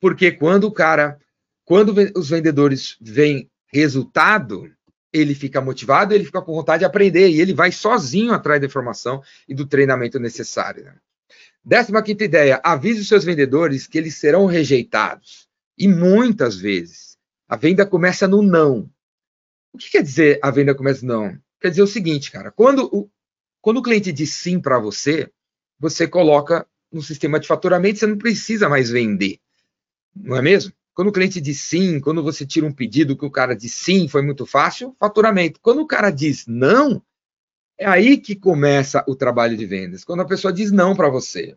[0.00, 1.18] Porque quando o cara,
[1.64, 4.70] quando os vendedores veem resultado,
[5.12, 8.66] ele fica motivado, ele fica com vontade de aprender e ele vai sozinho atrás da
[8.66, 10.84] informação e do treinamento necessário.
[10.84, 10.94] Né?
[11.64, 15.48] Décima quinta ideia: avise os seus vendedores que eles serão rejeitados.
[15.76, 17.16] E muitas vezes
[17.48, 18.90] a venda começa no não.
[19.72, 21.38] O que quer dizer a venda começa no não?
[21.60, 23.10] Quer dizer o seguinte, cara, quando o,
[23.60, 25.30] quando o cliente diz sim para você,
[25.78, 29.38] você coloca no sistema de faturamento, você não precisa mais vender.
[30.14, 30.72] Não é mesmo?
[30.92, 34.08] Quando o cliente diz sim, quando você tira um pedido que o cara diz sim,
[34.08, 35.60] foi muito fácil, faturamento.
[35.62, 37.02] Quando o cara diz não,
[37.80, 40.04] é aí que começa o trabalho de vendas.
[40.04, 41.56] Quando a pessoa diz não para você.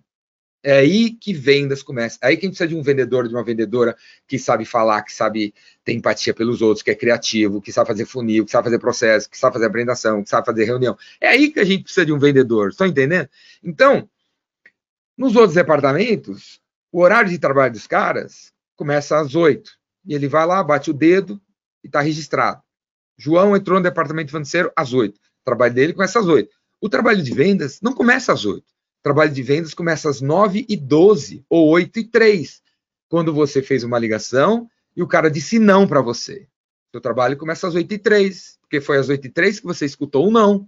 [0.64, 2.18] É aí que vendas começam.
[2.24, 3.94] É aí que a gente precisa de um vendedor, de uma vendedora
[4.26, 8.06] que sabe falar, que sabe ter empatia pelos outros, que é criativo, que sabe fazer
[8.06, 10.98] funil, que sabe fazer processo, que sabe fazer apresentação, que sabe fazer reunião.
[11.20, 12.70] É aí que a gente precisa de um vendedor.
[12.70, 13.28] Estão entendendo?
[13.62, 14.10] Então,
[15.18, 19.72] nos outros departamentos, o horário de trabalho dos caras começa às oito.
[20.06, 21.42] E ele vai lá, bate o dedo
[21.84, 22.62] e está registrado.
[23.18, 25.20] João entrou no departamento financeiro às oito.
[25.44, 26.56] O trabalho dele começa às oito.
[26.82, 30.78] O trabalho de vendas não começa às oito trabalho de vendas começa às 9 e
[30.78, 32.62] 12 ou 8 e 3,
[33.10, 36.48] quando você fez uma ligação e o cara disse não para você.
[36.90, 39.86] Seu trabalho começa às 8 e 3, porque foi às 8 e 3 que você
[39.86, 40.66] escutou um não.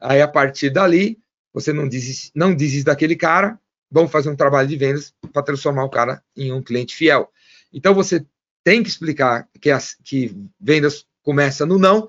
[0.00, 1.18] Aí, a partir dali,
[1.54, 3.58] você não desiste, não desiste daquele cara,
[3.90, 7.30] vamos fazer um trabalho de vendas para transformar o cara em um cliente fiel.
[7.72, 8.26] Então, você
[8.64, 12.08] tem que explicar que, as, que vendas começa no não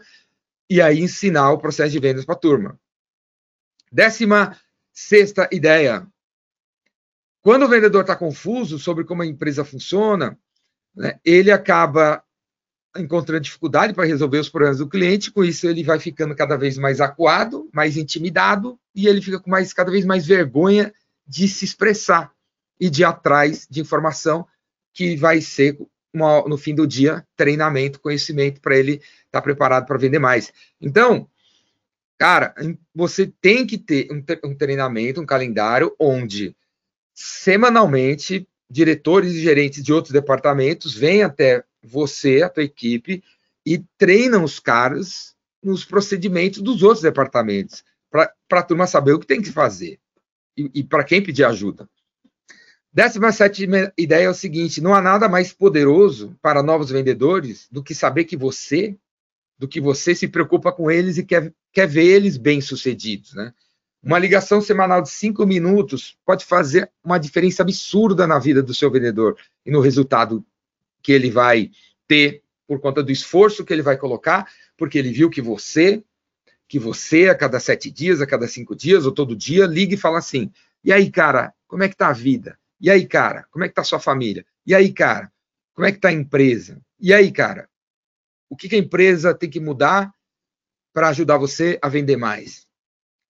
[0.69, 2.79] e aí ensinar o processo de vendas para a turma.
[3.91, 4.57] Décima
[4.99, 6.07] Sexta ideia:
[7.43, 10.35] Quando o vendedor está confuso sobre como a empresa funciona,
[10.95, 12.23] né, ele acaba
[12.97, 16.79] encontrando dificuldade para resolver os problemas do cliente, com isso ele vai ficando cada vez
[16.79, 20.91] mais acuado, mais intimidado, e ele fica com mais, cada vez mais vergonha
[21.27, 22.31] de se expressar
[22.79, 24.47] e de ir atrás de informação
[24.95, 25.77] que vai ser,
[26.11, 28.99] uma, no fim do dia, treinamento, conhecimento para ele
[29.37, 30.51] estar tá preparado para vender mais.
[30.79, 31.27] Então,
[32.17, 32.53] cara,
[32.93, 36.55] você tem que ter um, um treinamento, um calendário onde
[37.13, 43.23] semanalmente diretores e gerentes de outros departamentos vêm até você, a tua equipe,
[43.65, 49.27] e treinam os caras nos procedimentos dos outros departamentos, para a turma saber o que
[49.27, 49.99] tem que fazer
[50.55, 51.89] e, e para quem pedir ajuda.
[52.91, 57.83] Décima sétima ideia é o seguinte: não há nada mais poderoso para novos vendedores do
[57.83, 58.97] que saber que você,
[59.57, 63.33] do que você se preocupa com eles e quer, quer ver eles bem-sucedidos.
[63.33, 63.53] Né?
[64.03, 68.91] Uma ligação semanal de cinco minutos pode fazer uma diferença absurda na vida do seu
[68.91, 70.45] vendedor e no resultado
[71.01, 71.71] que ele vai
[72.07, 76.03] ter por conta do esforço que ele vai colocar, porque ele viu que você,
[76.67, 79.97] que você a cada sete dias, a cada cinco dias ou todo dia liga e
[79.97, 80.51] fala assim:
[80.83, 82.57] e aí, cara, como é que tá a vida?
[82.79, 84.45] E aí, cara, como é que tá a sua família?
[84.65, 85.31] E aí, cara,
[85.73, 86.79] como é que tá a empresa?
[86.99, 87.69] E aí, cara,
[88.49, 90.13] o que, que a empresa tem que mudar
[90.93, 92.65] para ajudar você a vender mais?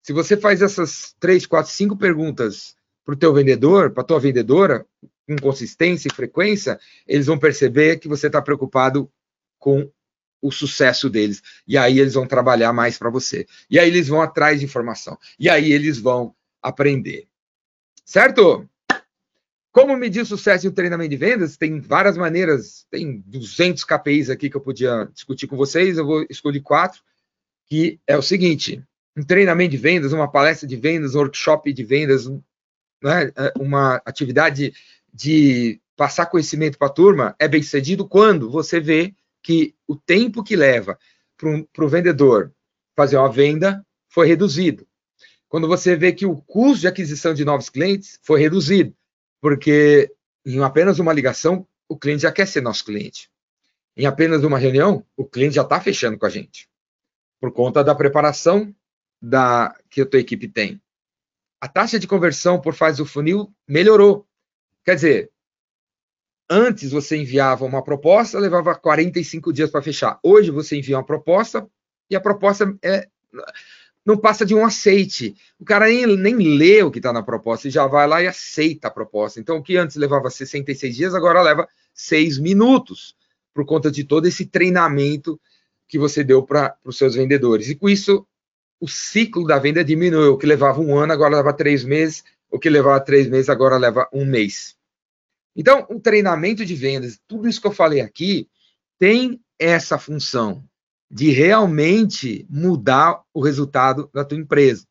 [0.02, 4.20] Se você faz essas três, quatro, cinco perguntas para o teu vendedor, para a tua
[4.20, 4.86] vendedora,
[5.26, 9.10] com consistência e frequência, eles vão perceber que você está preocupado
[9.58, 9.90] com
[10.42, 11.42] o sucesso deles.
[11.66, 13.46] E aí eles vão trabalhar mais para você.
[13.70, 15.18] E aí eles vão atrás de informação.
[15.38, 17.26] E aí eles vão aprender.
[18.04, 18.68] Certo?
[19.74, 21.56] Como medir sucesso em um treinamento de vendas?
[21.56, 26.24] Tem várias maneiras, tem 200 KPIs aqui que eu podia discutir com vocês, eu vou
[26.30, 27.02] escolher quatro,
[27.66, 28.80] que é o seguinte,
[29.16, 32.28] um treinamento de vendas, uma palestra de vendas, um workshop de vendas,
[33.02, 34.72] né, uma atividade
[35.12, 40.44] de passar conhecimento para a turma é bem sucedido quando você vê que o tempo
[40.44, 40.96] que leva
[41.36, 42.54] para o vendedor
[42.94, 44.86] fazer uma venda foi reduzido.
[45.48, 48.94] Quando você vê que o custo de aquisição de novos clientes foi reduzido,
[49.44, 50.10] porque
[50.46, 53.30] em apenas uma ligação o cliente já quer ser nosso cliente.
[53.94, 56.66] Em apenas uma reunião, o cliente já está fechando com a gente,
[57.38, 58.74] por conta da preparação
[59.20, 60.80] da, que a tua equipe tem.
[61.60, 64.26] A taxa de conversão por fase do funil melhorou,
[64.82, 65.30] Quer dizer,
[66.48, 70.18] antes você enviava uma proposta, levava 45 dias para fechar.
[70.22, 71.68] Hoje você envia uma proposta
[72.08, 73.10] e a proposta é,
[74.04, 75.34] não passa de um aceite.
[75.58, 78.26] O cara nem, nem lê o que está na proposta e já vai lá e
[78.26, 79.40] aceita a proposta.
[79.40, 83.16] Então, o que antes levava 66 dias, agora leva 6 minutos,
[83.52, 85.40] por conta de todo esse treinamento
[85.88, 87.68] que você deu para os seus vendedores.
[87.68, 88.26] E com isso,
[88.80, 90.34] o ciclo da venda diminuiu.
[90.34, 93.76] O que levava um ano, agora leva três meses o que levava três meses agora
[93.76, 94.76] leva um mês.
[95.56, 98.48] Então, o treinamento de vendas, tudo isso que eu falei aqui,
[98.96, 100.64] tem essa função
[101.14, 104.84] de realmente mudar o resultado da tua empresa.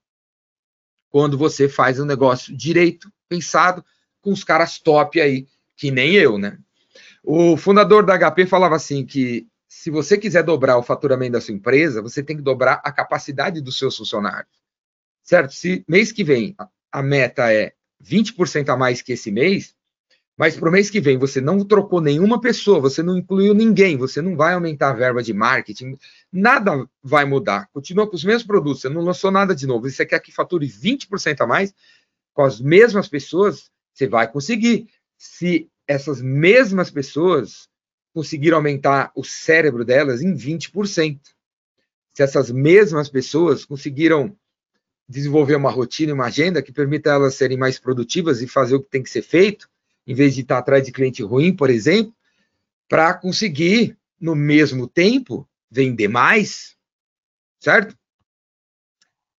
[1.10, 3.84] Quando você faz um negócio direito, pensado,
[4.22, 6.58] com os caras top aí, que nem eu, né?
[7.22, 11.54] O fundador da HP falava assim que se você quiser dobrar o faturamento da sua
[11.54, 14.64] empresa, você tem que dobrar a capacidade dos seus funcionários.
[15.22, 15.54] Certo?
[15.54, 16.56] Se mês que vem
[16.90, 19.76] a meta é 20% a mais que esse mês,
[20.38, 23.98] mas para o mês que vem você não trocou nenhuma pessoa, você não incluiu ninguém,
[23.98, 25.98] você não vai aumentar a verba de marketing,
[26.32, 27.69] nada vai mudar.
[27.72, 29.88] Continua com os mesmos produtos, você não lançou nada de novo.
[29.88, 31.74] E você quer que fature 20% a mais
[32.34, 34.88] com as mesmas pessoas, você vai conseguir.
[35.17, 37.69] Se essas mesmas pessoas
[38.13, 41.19] conseguiram aumentar o cérebro delas em 20%.
[42.13, 44.38] Se essas mesmas pessoas conseguiram
[45.10, 48.89] desenvolver uma rotina uma agenda que permita elas serem mais produtivas e fazer o que
[48.89, 49.67] tem que ser feito,
[50.06, 52.13] em vez de estar atrás de cliente ruim, por exemplo,
[52.88, 56.76] para conseguir, no mesmo tempo, vender mais,
[57.60, 57.98] certo?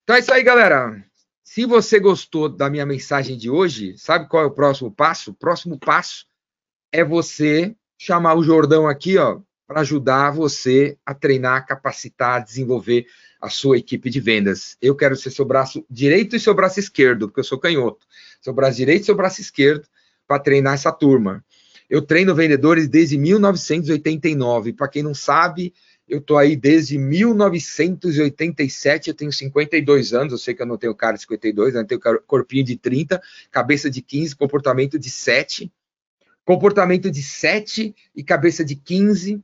[0.02, 1.04] Então é isso aí, galera.
[1.42, 5.30] Se você gostou da minha mensagem de hoje, sabe qual é o próximo passo?
[5.30, 6.26] O próximo passo
[6.90, 13.06] é você chamar o Jordão aqui, ó, para ajudar você a treinar, capacitar, desenvolver
[13.40, 14.76] a sua equipe de vendas.
[14.80, 18.06] Eu quero ser seu braço direito e seu braço esquerdo, porque eu sou canhoto.
[18.40, 19.86] Seu braço direito e seu braço esquerdo
[20.26, 21.44] para treinar essa turma.
[21.88, 24.72] Eu treino vendedores desde 1989.
[24.72, 25.74] Para quem não sabe,
[26.08, 29.08] eu estou aí desde 1987.
[29.08, 30.32] Eu tenho 52 anos.
[30.32, 33.90] Eu sei que eu não tenho cara de 52, eu tenho corpinho de 30, cabeça
[33.90, 35.70] de 15, comportamento de 7.
[36.44, 39.42] Comportamento de 7 e cabeça de 15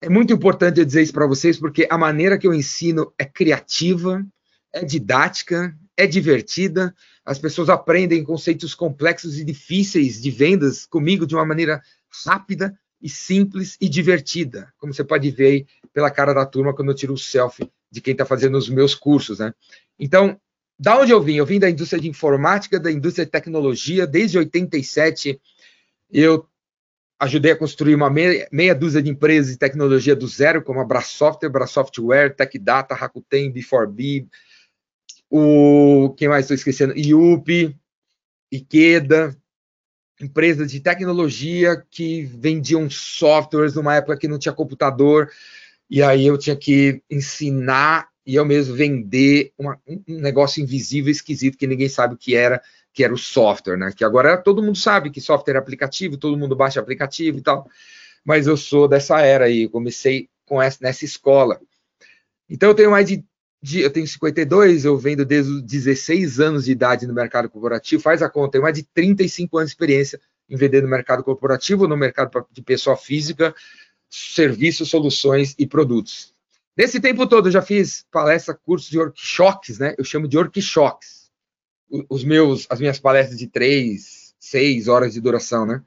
[0.00, 3.24] é muito importante eu dizer isso para vocês, porque a maneira que eu ensino é
[3.24, 4.24] criativa,
[4.72, 6.94] é didática, é divertida.
[7.24, 11.82] as pessoas aprendem conceitos complexos e difíceis de vendas comigo de uma maneira
[12.24, 16.90] rápida e simples e divertida, como você pode ver aí pela cara da turma quando
[16.90, 19.52] eu tiro o selfie de quem está fazendo os meus cursos, né?
[19.98, 20.38] Então,
[20.78, 21.36] da onde eu vim?
[21.36, 25.40] Eu vim da indústria de informática, da indústria de tecnologia, desde 87
[26.10, 26.46] eu
[27.18, 30.84] ajudei a construir uma meia, meia dúzia de empresas de tecnologia do zero, como a
[30.84, 34.28] Brasoftware, Brasoftware, TechData, Rakuten, B4B,
[35.30, 36.96] o quem mais estou esquecendo?
[36.96, 37.76] IUP,
[38.52, 39.36] Ikeda,
[40.20, 45.30] empresas de tecnologia que vendiam softwares numa época que não tinha computador,
[45.90, 51.56] e aí eu tinha que ensinar e eu mesmo vender uma, um negócio invisível, esquisito,
[51.56, 52.60] que ninguém sabe o que era,
[52.92, 53.92] que era o software, né?
[53.94, 57.70] Que agora todo mundo sabe que software é aplicativo, todo mundo baixa aplicativo e tal.
[58.24, 61.60] Mas eu sou dessa era aí, comecei com essa, nessa escola.
[62.50, 63.24] Então eu tenho mais de,
[63.62, 68.02] de, eu tenho 52, eu vendo desde os 16 anos de idade no mercado corporativo,
[68.02, 71.88] faz a conta, tenho mais de 35 anos de experiência em vender no mercado corporativo,
[71.88, 73.54] no mercado de pessoa física,
[74.08, 76.32] serviços, soluções e produtos.
[76.76, 79.94] Nesse tempo todo, eu já fiz palestra, cursos de workshops, né?
[79.96, 81.30] Eu chamo de workshops.
[82.08, 85.82] Os meus, as minhas palestras de três, seis horas de duração, né?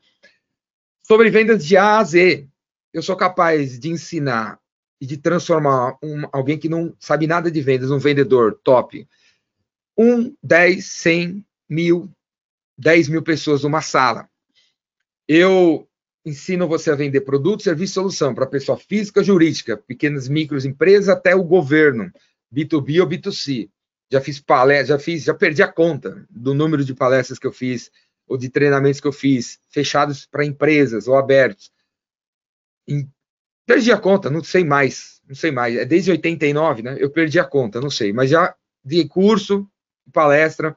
[1.03, 2.47] Sobre vendas de A a Z.
[2.91, 4.58] Eu sou capaz de ensinar
[5.01, 9.07] e de transformar um, alguém que não sabe nada de vendas, um vendedor top.
[9.97, 12.09] Um, dez, cem, mil,
[12.77, 14.29] dez mil pessoas numa sala.
[15.27, 15.87] Eu
[16.25, 21.35] ensino você a vender produto, serviço e solução para pessoa física, jurídica, pequenas microempresas até
[21.35, 22.11] o governo,
[22.53, 23.69] B2B ou B2C.
[24.11, 27.53] Já fiz palestras, já fiz, já perdi a conta do número de palestras que eu
[27.53, 27.91] fiz
[28.27, 31.71] ou de treinamentos que eu fiz, fechados para empresas ou abertos.
[33.69, 35.75] Perdi a conta, não sei mais, não sei mais.
[35.75, 36.97] É desde 89, né?
[36.99, 39.69] Eu perdi a conta, não sei, mas já dei curso,
[40.11, 40.75] palestra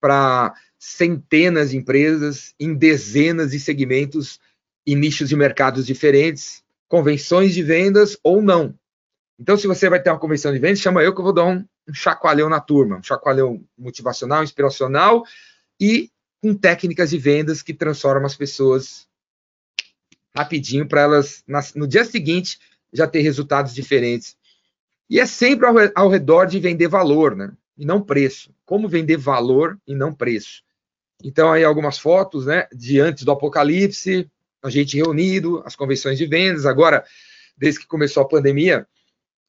[0.00, 4.40] para centenas de empresas em dezenas de segmentos
[4.84, 8.76] e nichos de mercados diferentes, convenções de vendas ou não.
[9.38, 11.44] Então, se você vai ter uma convenção de vendas, chama eu que eu vou dar
[11.44, 15.22] um, um chacoalhão na turma, um chacoalhão motivacional, inspiracional
[15.80, 16.10] e
[16.42, 19.06] com técnicas de vendas que transformam as pessoas
[20.36, 21.44] rapidinho para elas,
[21.74, 22.58] no dia seguinte,
[22.92, 24.36] já ter resultados diferentes.
[25.08, 27.52] E é sempre ao, redor de vender valor, né?
[27.78, 28.54] E não preço.
[28.64, 30.62] Como vender valor e não preço.
[31.22, 32.66] Então, aí algumas fotos, né?
[32.72, 34.28] De antes do apocalipse,
[34.62, 36.66] a gente reunido, as convenções de vendas.
[36.66, 37.04] Agora,
[37.56, 38.86] desde que começou a pandemia,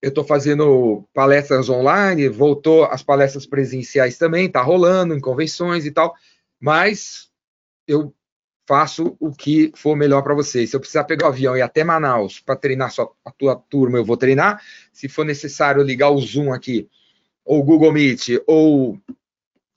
[0.01, 5.91] eu estou fazendo palestras online, voltou as palestras presenciais também, está rolando em convenções e
[5.91, 6.13] tal,
[6.59, 7.29] mas
[7.87, 8.13] eu
[8.67, 10.69] faço o que for melhor para vocês.
[10.69, 13.55] Se eu precisar pegar o avião e ir até Manaus para treinar sua, a tua
[13.55, 14.61] turma, eu vou treinar.
[14.91, 16.89] Se for necessário ligar o Zoom aqui,
[17.45, 18.99] ou Google Meet, ou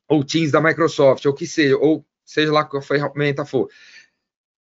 [0.09, 3.71] o Teams da Microsoft, ou o que seja, ou seja lá qual ferramenta for,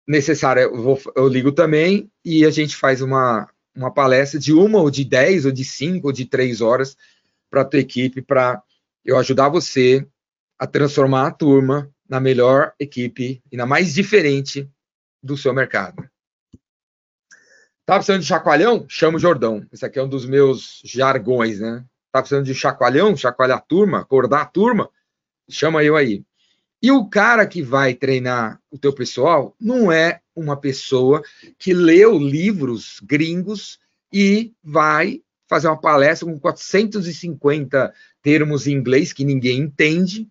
[0.06, 4.80] necessária, eu, vou, eu ligo também e a gente faz uma, uma palestra de uma
[4.80, 6.96] ou de dez ou de cinco ou de três horas
[7.50, 8.62] para a tua equipe, para
[9.04, 10.06] eu ajudar você
[10.56, 14.68] a transformar a turma na melhor equipe e na mais diferente
[15.22, 16.08] do seu mercado.
[17.84, 18.86] Tá precisando de chacoalhão?
[18.88, 19.66] Chama o Jordão.
[19.72, 21.84] Esse aqui é um dos meus jargões, né?
[22.12, 23.16] Tá precisando de chacoalhão?
[23.16, 24.00] Chacoalhar a turma?
[24.00, 24.88] Acordar a turma?
[25.50, 26.24] Chama eu aí.
[26.80, 31.22] E o cara que vai treinar o teu pessoal não é uma pessoa
[31.58, 33.78] que leu livros gringos
[34.12, 40.28] e vai fazer uma palestra com 450 termos em inglês que ninguém entende,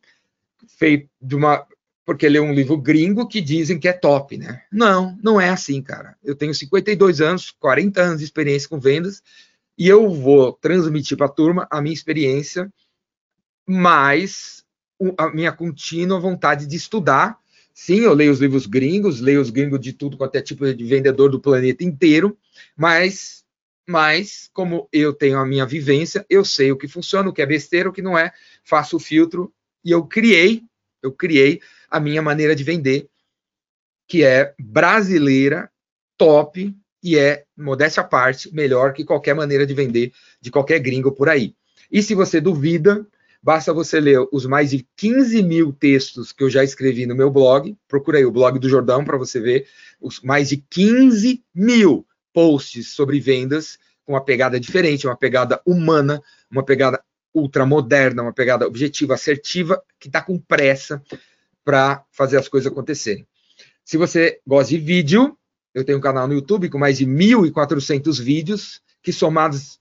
[0.82, 1.64] feito de uma
[2.04, 4.64] porque leu um livro gringo que dizem que é top, né?
[4.72, 6.18] Não, não é assim, cara.
[6.24, 9.22] Eu tenho 52 anos, 40 anos de experiência com vendas
[9.78, 12.74] e eu vou transmitir para a turma a minha experiência,
[13.68, 14.66] mas
[15.16, 17.38] a minha contínua vontade de estudar.
[17.72, 20.84] Sim, eu leio os livros gringos, leio os gringos de tudo quanto é tipo de
[20.84, 22.36] vendedor do planeta inteiro,
[22.76, 23.46] mas,
[23.88, 27.46] mas como eu tenho a minha vivência, eu sei o que funciona, o que é
[27.46, 30.64] besteira, o que não é, faço o filtro e eu criei,
[31.02, 33.10] eu criei a minha maneira de vender,
[34.08, 35.72] que é brasileira,
[36.18, 41.12] top e é, modéstia à parte, melhor que qualquer maneira de vender de qualquer gringo
[41.12, 41.56] por aí.
[41.92, 43.06] E se você duvida,
[43.44, 47.32] Basta você ler os mais de 15 mil textos que eu já escrevi no meu
[47.32, 47.76] blog.
[47.88, 49.68] Procura aí o blog do Jordão para você ver
[50.00, 56.22] os mais de 15 mil posts sobre vendas com uma pegada diferente, uma pegada humana,
[56.52, 61.02] uma pegada ultramoderna, uma pegada objetiva, assertiva, que está com pressa
[61.64, 63.28] para fazer as coisas acontecerem.
[63.84, 65.38] Se você gosta de vídeo,
[65.74, 69.80] eu tenho um canal no YouTube com mais de 1.400 vídeos, que somados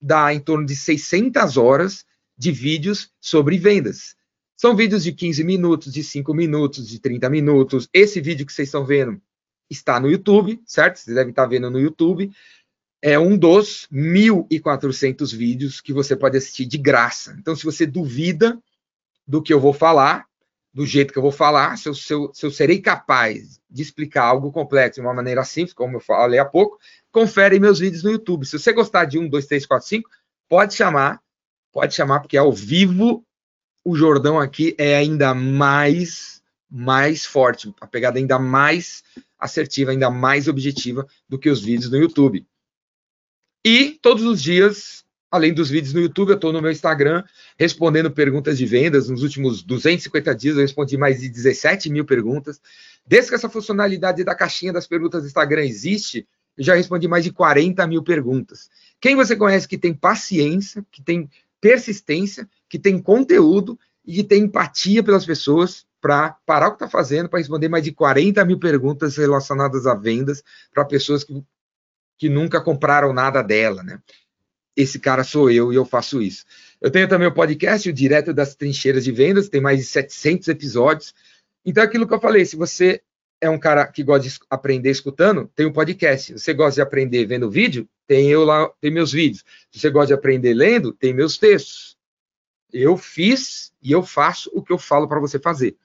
[0.00, 2.04] dá em torno de 600 horas
[2.36, 4.14] de vídeos sobre vendas.
[4.56, 7.88] São vídeos de 15 minutos, de 5 minutos, de 30 minutos.
[7.92, 9.20] Esse vídeo que vocês estão vendo
[9.68, 10.98] está no YouTube, certo?
[10.98, 12.30] Vocês devem estar vendo no YouTube.
[13.08, 17.36] É um dos 1.400 vídeos que você pode assistir de graça.
[17.38, 18.60] Então, se você duvida
[19.24, 20.26] do que eu vou falar,
[20.74, 23.80] do jeito que eu vou falar, se eu, se eu, se eu serei capaz de
[23.80, 26.80] explicar algo complexo de uma maneira simples, como eu falei há pouco,
[27.12, 28.44] confere meus vídeos no YouTube.
[28.44, 30.10] Se você gostar de um, dois, três, quatro, cinco,
[30.48, 31.22] pode chamar,
[31.70, 33.24] pode chamar, porque ao vivo
[33.84, 39.04] o Jordão aqui é ainda mais, mais forte, a pegada ainda mais
[39.38, 42.44] assertiva, ainda mais objetiva do que os vídeos no YouTube.
[43.68, 47.24] E todos os dias, além dos vídeos no YouTube, eu estou no meu Instagram
[47.58, 49.08] respondendo perguntas de vendas.
[49.08, 52.60] Nos últimos 250 dias, eu respondi mais de 17 mil perguntas.
[53.04, 57.24] Desde que essa funcionalidade da caixinha das perguntas do Instagram existe, eu já respondi mais
[57.24, 58.70] de 40 mil perguntas.
[59.00, 61.28] Quem você conhece que tem paciência, que tem
[61.60, 66.88] persistência, que tem conteúdo e que tem empatia pelas pessoas para parar o que está
[66.88, 71.42] fazendo, para responder mais de 40 mil perguntas relacionadas a vendas para pessoas que,
[72.18, 74.00] que nunca compraram nada dela, né?
[74.76, 76.44] Esse cara sou eu e eu faço isso.
[76.80, 80.48] Eu tenho também o podcast, o Direto das Trincheiras de Vendas, tem mais de 700
[80.48, 81.14] episódios.
[81.64, 83.00] Então, aquilo que eu falei, se você
[83.40, 86.32] é um cara que gosta de aprender escutando, tem um podcast.
[86.32, 89.44] Se você gosta de aprender vendo vídeo, tem eu lá, tem meus vídeos.
[89.70, 91.96] Se você gosta de aprender lendo, tem meus textos.
[92.72, 95.76] Eu fiz e eu faço o que eu falo para você fazer.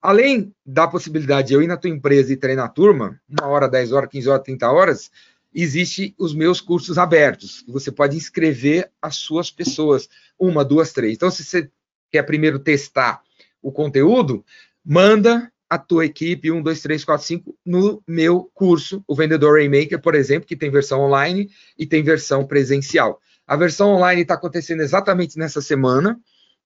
[0.00, 3.68] Além da possibilidade de eu ir na tua empresa e treinar a turma, uma hora,
[3.68, 5.10] 10 horas, 15 horas, 30 horas,
[5.54, 7.64] existe os meus cursos abertos.
[7.68, 11.14] Você pode inscrever as suas pessoas, uma, duas, três.
[11.14, 11.70] Então, se você
[12.10, 13.22] quer primeiro testar
[13.60, 14.44] o conteúdo,
[14.84, 20.00] manda a tua equipe, um, dois, três, quatro, cinco, no meu curso, o Vendedor Rainmaker,
[20.00, 23.18] por exemplo, que tem versão online e tem versão presencial.
[23.46, 26.20] A versão online está acontecendo exatamente nessa semana,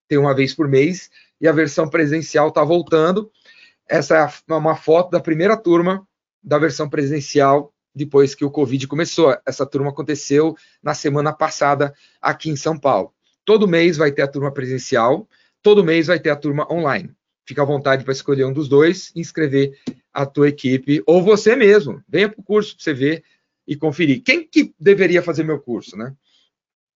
[0.09, 1.09] tem uma vez por mês,
[1.41, 3.31] e a versão presencial está voltando.
[3.89, 6.07] Essa é uma foto da primeira turma
[6.43, 9.37] da versão presencial depois que o Covid começou.
[9.45, 13.13] Essa turma aconteceu na semana passada aqui em São Paulo.
[13.45, 15.27] Todo mês vai ter a turma presencial,
[15.63, 17.17] todo mês vai ter a turma online
[17.47, 19.79] fica à vontade para escolher um dos dois, inscrever
[20.13, 22.03] a tua equipe, ou você mesmo.
[22.09, 23.25] Venha para o curso para você ver
[23.67, 24.23] e conferir.
[24.23, 26.13] Quem que deveria fazer meu curso, né?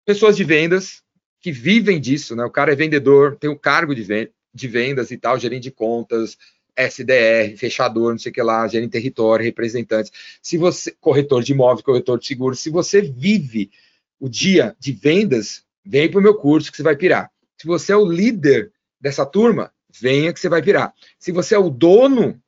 [0.04, 1.02] Pessoas de vendas
[1.40, 2.44] que vivem disso, né?
[2.44, 6.36] O cara é vendedor, tem o cargo de vendas e tal, gerente de contas,
[6.82, 10.10] SDR, fechador, não sei o que lá, gerente de território, representante.
[10.42, 13.70] Se você, corretor de imóvel, corretor de seguro, se você vive
[14.18, 17.30] o dia de vendas, vem para o meu curso que você vai pirar.
[17.56, 20.94] Se você é o líder dessa turma, venha que você vai virar.
[21.18, 22.40] Se você é o dono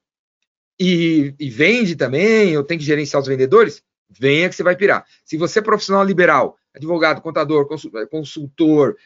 [0.79, 5.07] e, e vende também, ou tem que gerenciar os vendedores, venha que você vai pirar.
[5.25, 7.67] Se você é profissional liberal, advogado, contador,
[8.11, 8.97] consultor,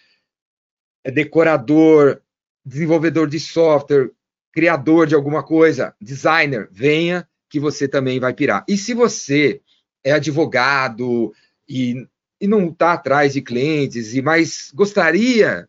[1.05, 2.21] é decorador,
[2.65, 4.11] desenvolvedor de software,
[4.57, 8.65] criador de alguma coisa, designer, venha que você também vai pirar.
[8.67, 9.61] E se você
[10.03, 11.31] é advogado
[11.69, 12.09] e,
[12.41, 15.69] e não está atrás de clientes, e mais gostaria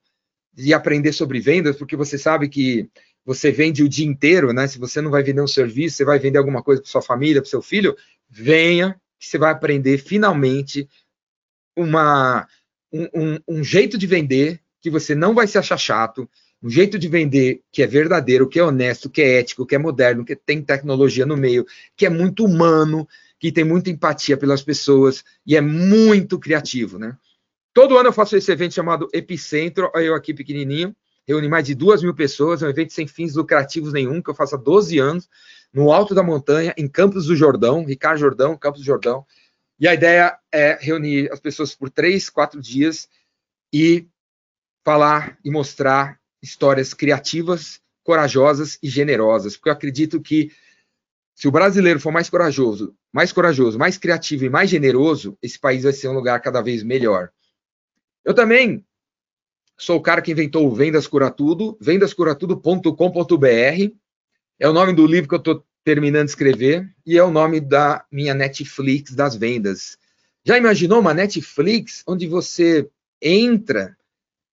[0.53, 2.89] de aprender sobre vendas, porque você sabe que
[3.25, 4.69] você vende o dia inteiro, né?
[4.69, 7.41] Se você não vai vender um serviço, você vai vender alguma coisa para sua família,
[7.41, 7.93] para seu filho,
[8.29, 10.87] venha que você vai aprender finalmente
[11.75, 12.47] uma,
[12.89, 16.29] um, um, um jeito de vender que você não vai se achar chato,
[16.61, 19.77] um jeito de vender que é verdadeiro, que é honesto, que é ético, que é
[19.77, 23.07] moderno, que tem tecnologia no meio, que é muito humano,
[23.39, 27.15] que tem muita empatia pelas pessoas e é muito criativo, né?
[27.73, 30.95] Todo ano eu faço esse evento chamado Epicentro, eu aqui pequenininho,
[31.27, 34.33] reúne mais de duas mil pessoas, é um evento sem fins lucrativos nenhum, que eu
[34.33, 35.29] faço há 12 anos,
[35.71, 39.25] no alto da montanha, em Campos do Jordão, Ricardo Jordão, Campos do Jordão.
[39.79, 43.07] E a ideia é reunir as pessoas por três, quatro dias
[43.71, 44.07] e
[44.83, 50.51] falar e mostrar histórias criativas, corajosas e generosas, porque eu acredito que
[51.35, 55.83] se o brasileiro for mais corajoso, mais corajoso, mais criativo e mais generoso, esse país
[55.83, 57.29] vai ser um lugar cada vez melhor.
[58.25, 58.83] Eu também
[59.77, 63.93] sou o cara que inventou o Vendas Cura Tudo, vendascuratudo.com.br.
[64.59, 67.61] É o nome do livro que eu estou terminando de escrever e é o nome
[67.61, 69.97] da minha Netflix das vendas.
[70.43, 72.89] Já imaginou uma Netflix onde você
[73.21, 73.95] entra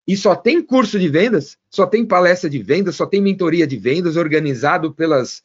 [0.06, 3.76] e só tem curso de vendas, só tem palestra de vendas, só tem mentoria de
[3.76, 5.42] vendas organizado pelas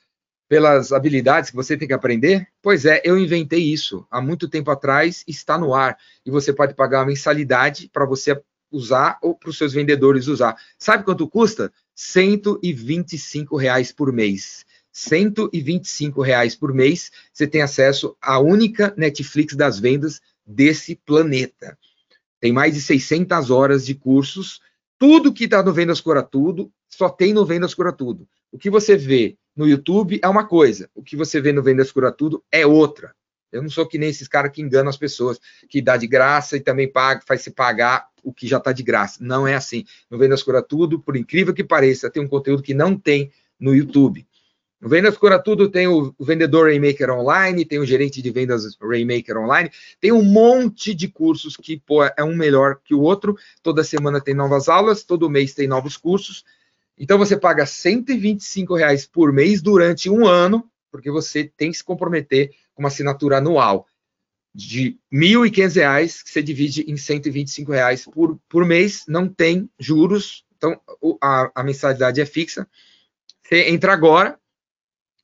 [0.50, 2.48] pelas habilidades que você tem que aprender?
[2.60, 5.96] Pois é, eu inventei isso há muito tempo atrás, está no ar.
[6.26, 8.42] E você pode pagar uma mensalidade para você
[8.72, 10.56] usar ou para os seus vendedores usar.
[10.78, 11.72] Sabe quanto custa?
[11.94, 14.66] 125 reais por mês.
[14.92, 21.78] 125 reais por mês, você tem acesso à única Netflix das vendas desse planeta.
[22.40, 24.60] Tem mais de 600 horas de cursos
[24.98, 28.28] Tudo que está no Vendas Cura Tudo, só tem no Vendas Cura Tudo.
[28.52, 31.92] O que você vê no YouTube é uma coisa, o que você vê no Vendas
[31.92, 33.14] Cura Tudo é outra.
[33.52, 36.56] Eu não sou que nem esses caras que enganam as pessoas, que dá de graça
[36.56, 39.18] e também paga, faz se pagar o que já está de graça.
[39.22, 39.86] Não é assim.
[40.10, 43.76] No Vendas Cura Tudo, por incrível que pareça, tem um conteúdo que não tem no
[43.76, 44.26] YouTube.
[44.80, 49.38] No Vendas Cura Tudo tem o vendedor Rainmaker Online, tem o gerente de vendas Rainmaker
[49.38, 49.70] Online,
[50.00, 53.38] tem um monte de cursos que pô, é um melhor que o outro.
[53.62, 56.46] Toda semana tem novas aulas, todo mês tem novos cursos.
[56.98, 61.84] Então você paga 125 reais por mês durante um ano, porque você tem que se
[61.84, 63.86] comprometer com uma assinatura anual
[64.56, 70.44] de R$ 1.500, que você divide em 125 reais por, por mês, não tem juros,
[70.58, 70.80] então
[71.22, 72.68] a, a mensalidade é fixa.
[73.44, 74.40] Você entra agora,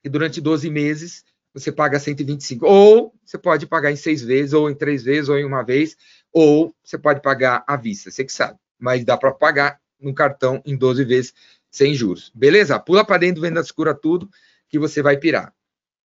[0.05, 2.65] e durante 12 meses você paga 125.
[2.65, 5.97] Ou você pode pagar em seis vezes, ou em três vezes, ou em uma vez,
[6.31, 8.59] ou você pode pagar à vista, você que sabe.
[8.77, 11.33] Mas dá para pagar no cartão em 12 vezes
[11.71, 12.31] sem juros.
[12.35, 12.79] Beleza?
[12.79, 14.29] Pula para dentro, venda escura tudo,
[14.69, 15.53] que você vai pirar.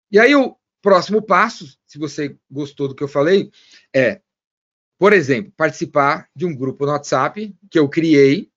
[0.09, 3.51] E aí o próximo passo, se você gostou do que eu falei,
[3.93, 4.21] é,
[4.97, 8.48] por exemplo, participar de um grupo no WhatsApp que eu criei,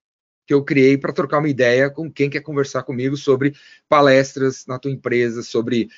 [0.52, 3.54] que eu criei para trocar uma ideia com quem quer conversar comigo sobre
[3.88, 5.88] palestras na tua empresa, sobre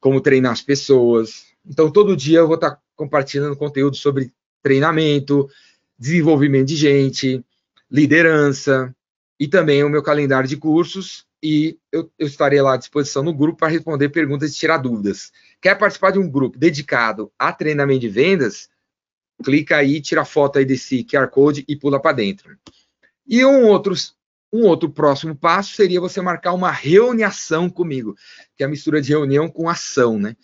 [0.00, 1.46] como treinar as pessoas.
[1.64, 5.48] Então, todo dia eu vou estar tá compartilhando conteúdo sobre treinamento,
[5.96, 7.44] desenvolvimento de gente,
[7.88, 8.92] liderança,
[9.38, 13.32] e também o meu calendário de cursos e eu, eu, estarei lá à disposição no
[13.32, 15.32] grupo para responder perguntas e tirar dúvidas.
[15.62, 18.68] Quer participar de um grupo dedicado a treinamento de vendas?
[19.42, 22.58] Clica aí, tira a foto aí desse QR Code e pula para dentro.
[23.26, 23.94] E um outro,
[24.52, 28.16] um outro próximo passo seria você marcar uma reunião comigo,
[28.56, 30.36] que é a mistura de reunião com ação, né?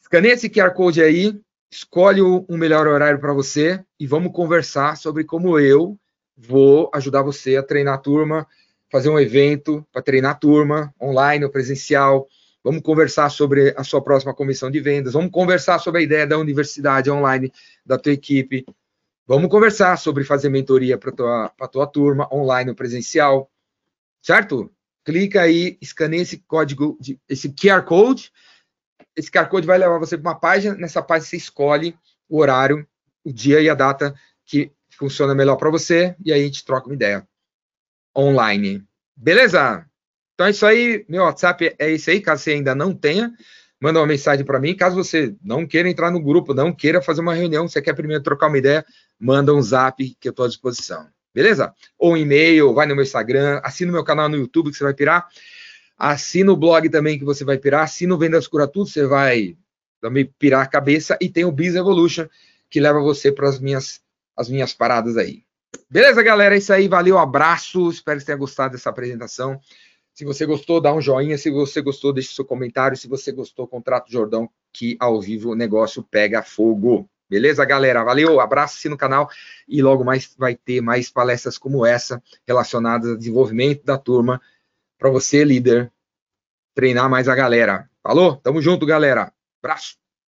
[0.00, 1.38] Escaneia esse QR Code aí,
[1.70, 5.98] escolhe o um melhor horário para você e vamos conversar sobre como eu
[6.36, 8.46] vou ajudar você a treinar a turma,
[8.90, 12.28] fazer um evento para treinar a turma, online ou presencial.
[12.62, 15.14] Vamos conversar sobre a sua próxima comissão de vendas.
[15.14, 17.52] Vamos conversar sobre a ideia da universidade online
[17.84, 18.64] da tua equipe.
[19.26, 23.50] Vamos conversar sobre fazer mentoria para tua, a tua turma, online ou presencial.
[24.22, 24.70] Certo?
[25.04, 28.30] Clica aí, escaneia esse código, de, esse QR Code.
[29.16, 30.74] Esse QR Code vai levar você para uma página.
[30.74, 31.96] Nessa página você escolhe
[32.28, 32.86] o horário,
[33.24, 34.14] o dia e a data
[34.44, 37.26] que funciona melhor para você, e aí a gente troca uma ideia
[38.16, 38.84] online.
[39.16, 39.86] Beleza?
[40.34, 43.32] Então é isso aí, meu WhatsApp é esse aí, caso você ainda não tenha,
[43.84, 44.74] manda uma mensagem para mim.
[44.74, 48.22] Caso você não queira entrar no grupo, não queira fazer uma reunião, você quer primeiro
[48.22, 48.82] trocar uma ideia,
[49.20, 51.06] manda um zap que eu estou à disposição.
[51.34, 51.74] Beleza?
[51.98, 54.84] Ou um e-mail, vai no meu Instagram, assina o meu canal no YouTube que você
[54.84, 55.28] vai pirar.
[55.98, 57.82] Assina o blog também que você vai pirar.
[57.82, 59.54] Assina o Vendas Cura Tudo, você vai
[60.00, 61.18] também pirar a cabeça.
[61.20, 62.26] E tem o Biz Evolution,
[62.70, 64.00] que leva você para as minhas
[64.34, 65.42] as minhas paradas aí.
[65.90, 66.54] Beleza, galera?
[66.54, 66.88] É isso aí.
[66.88, 67.90] Valeu, abraço.
[67.90, 69.60] Espero que tenha gostado dessa apresentação.
[70.14, 71.36] Se você gostou, dá um joinha.
[71.36, 72.96] Se você gostou, deixe seu comentário.
[72.96, 77.08] Se você gostou, contrato Jordão, que ao vivo o negócio pega fogo.
[77.28, 78.04] Beleza, galera?
[78.04, 79.28] Valeu, abraço no canal
[79.66, 84.40] e logo mais vai ter mais palestras como essa relacionadas ao desenvolvimento da turma
[84.96, 85.90] para você, líder,
[86.74, 87.90] treinar mais a galera.
[88.02, 88.36] Falou?
[88.36, 89.32] Tamo junto, galera.
[89.60, 90.03] Abraço.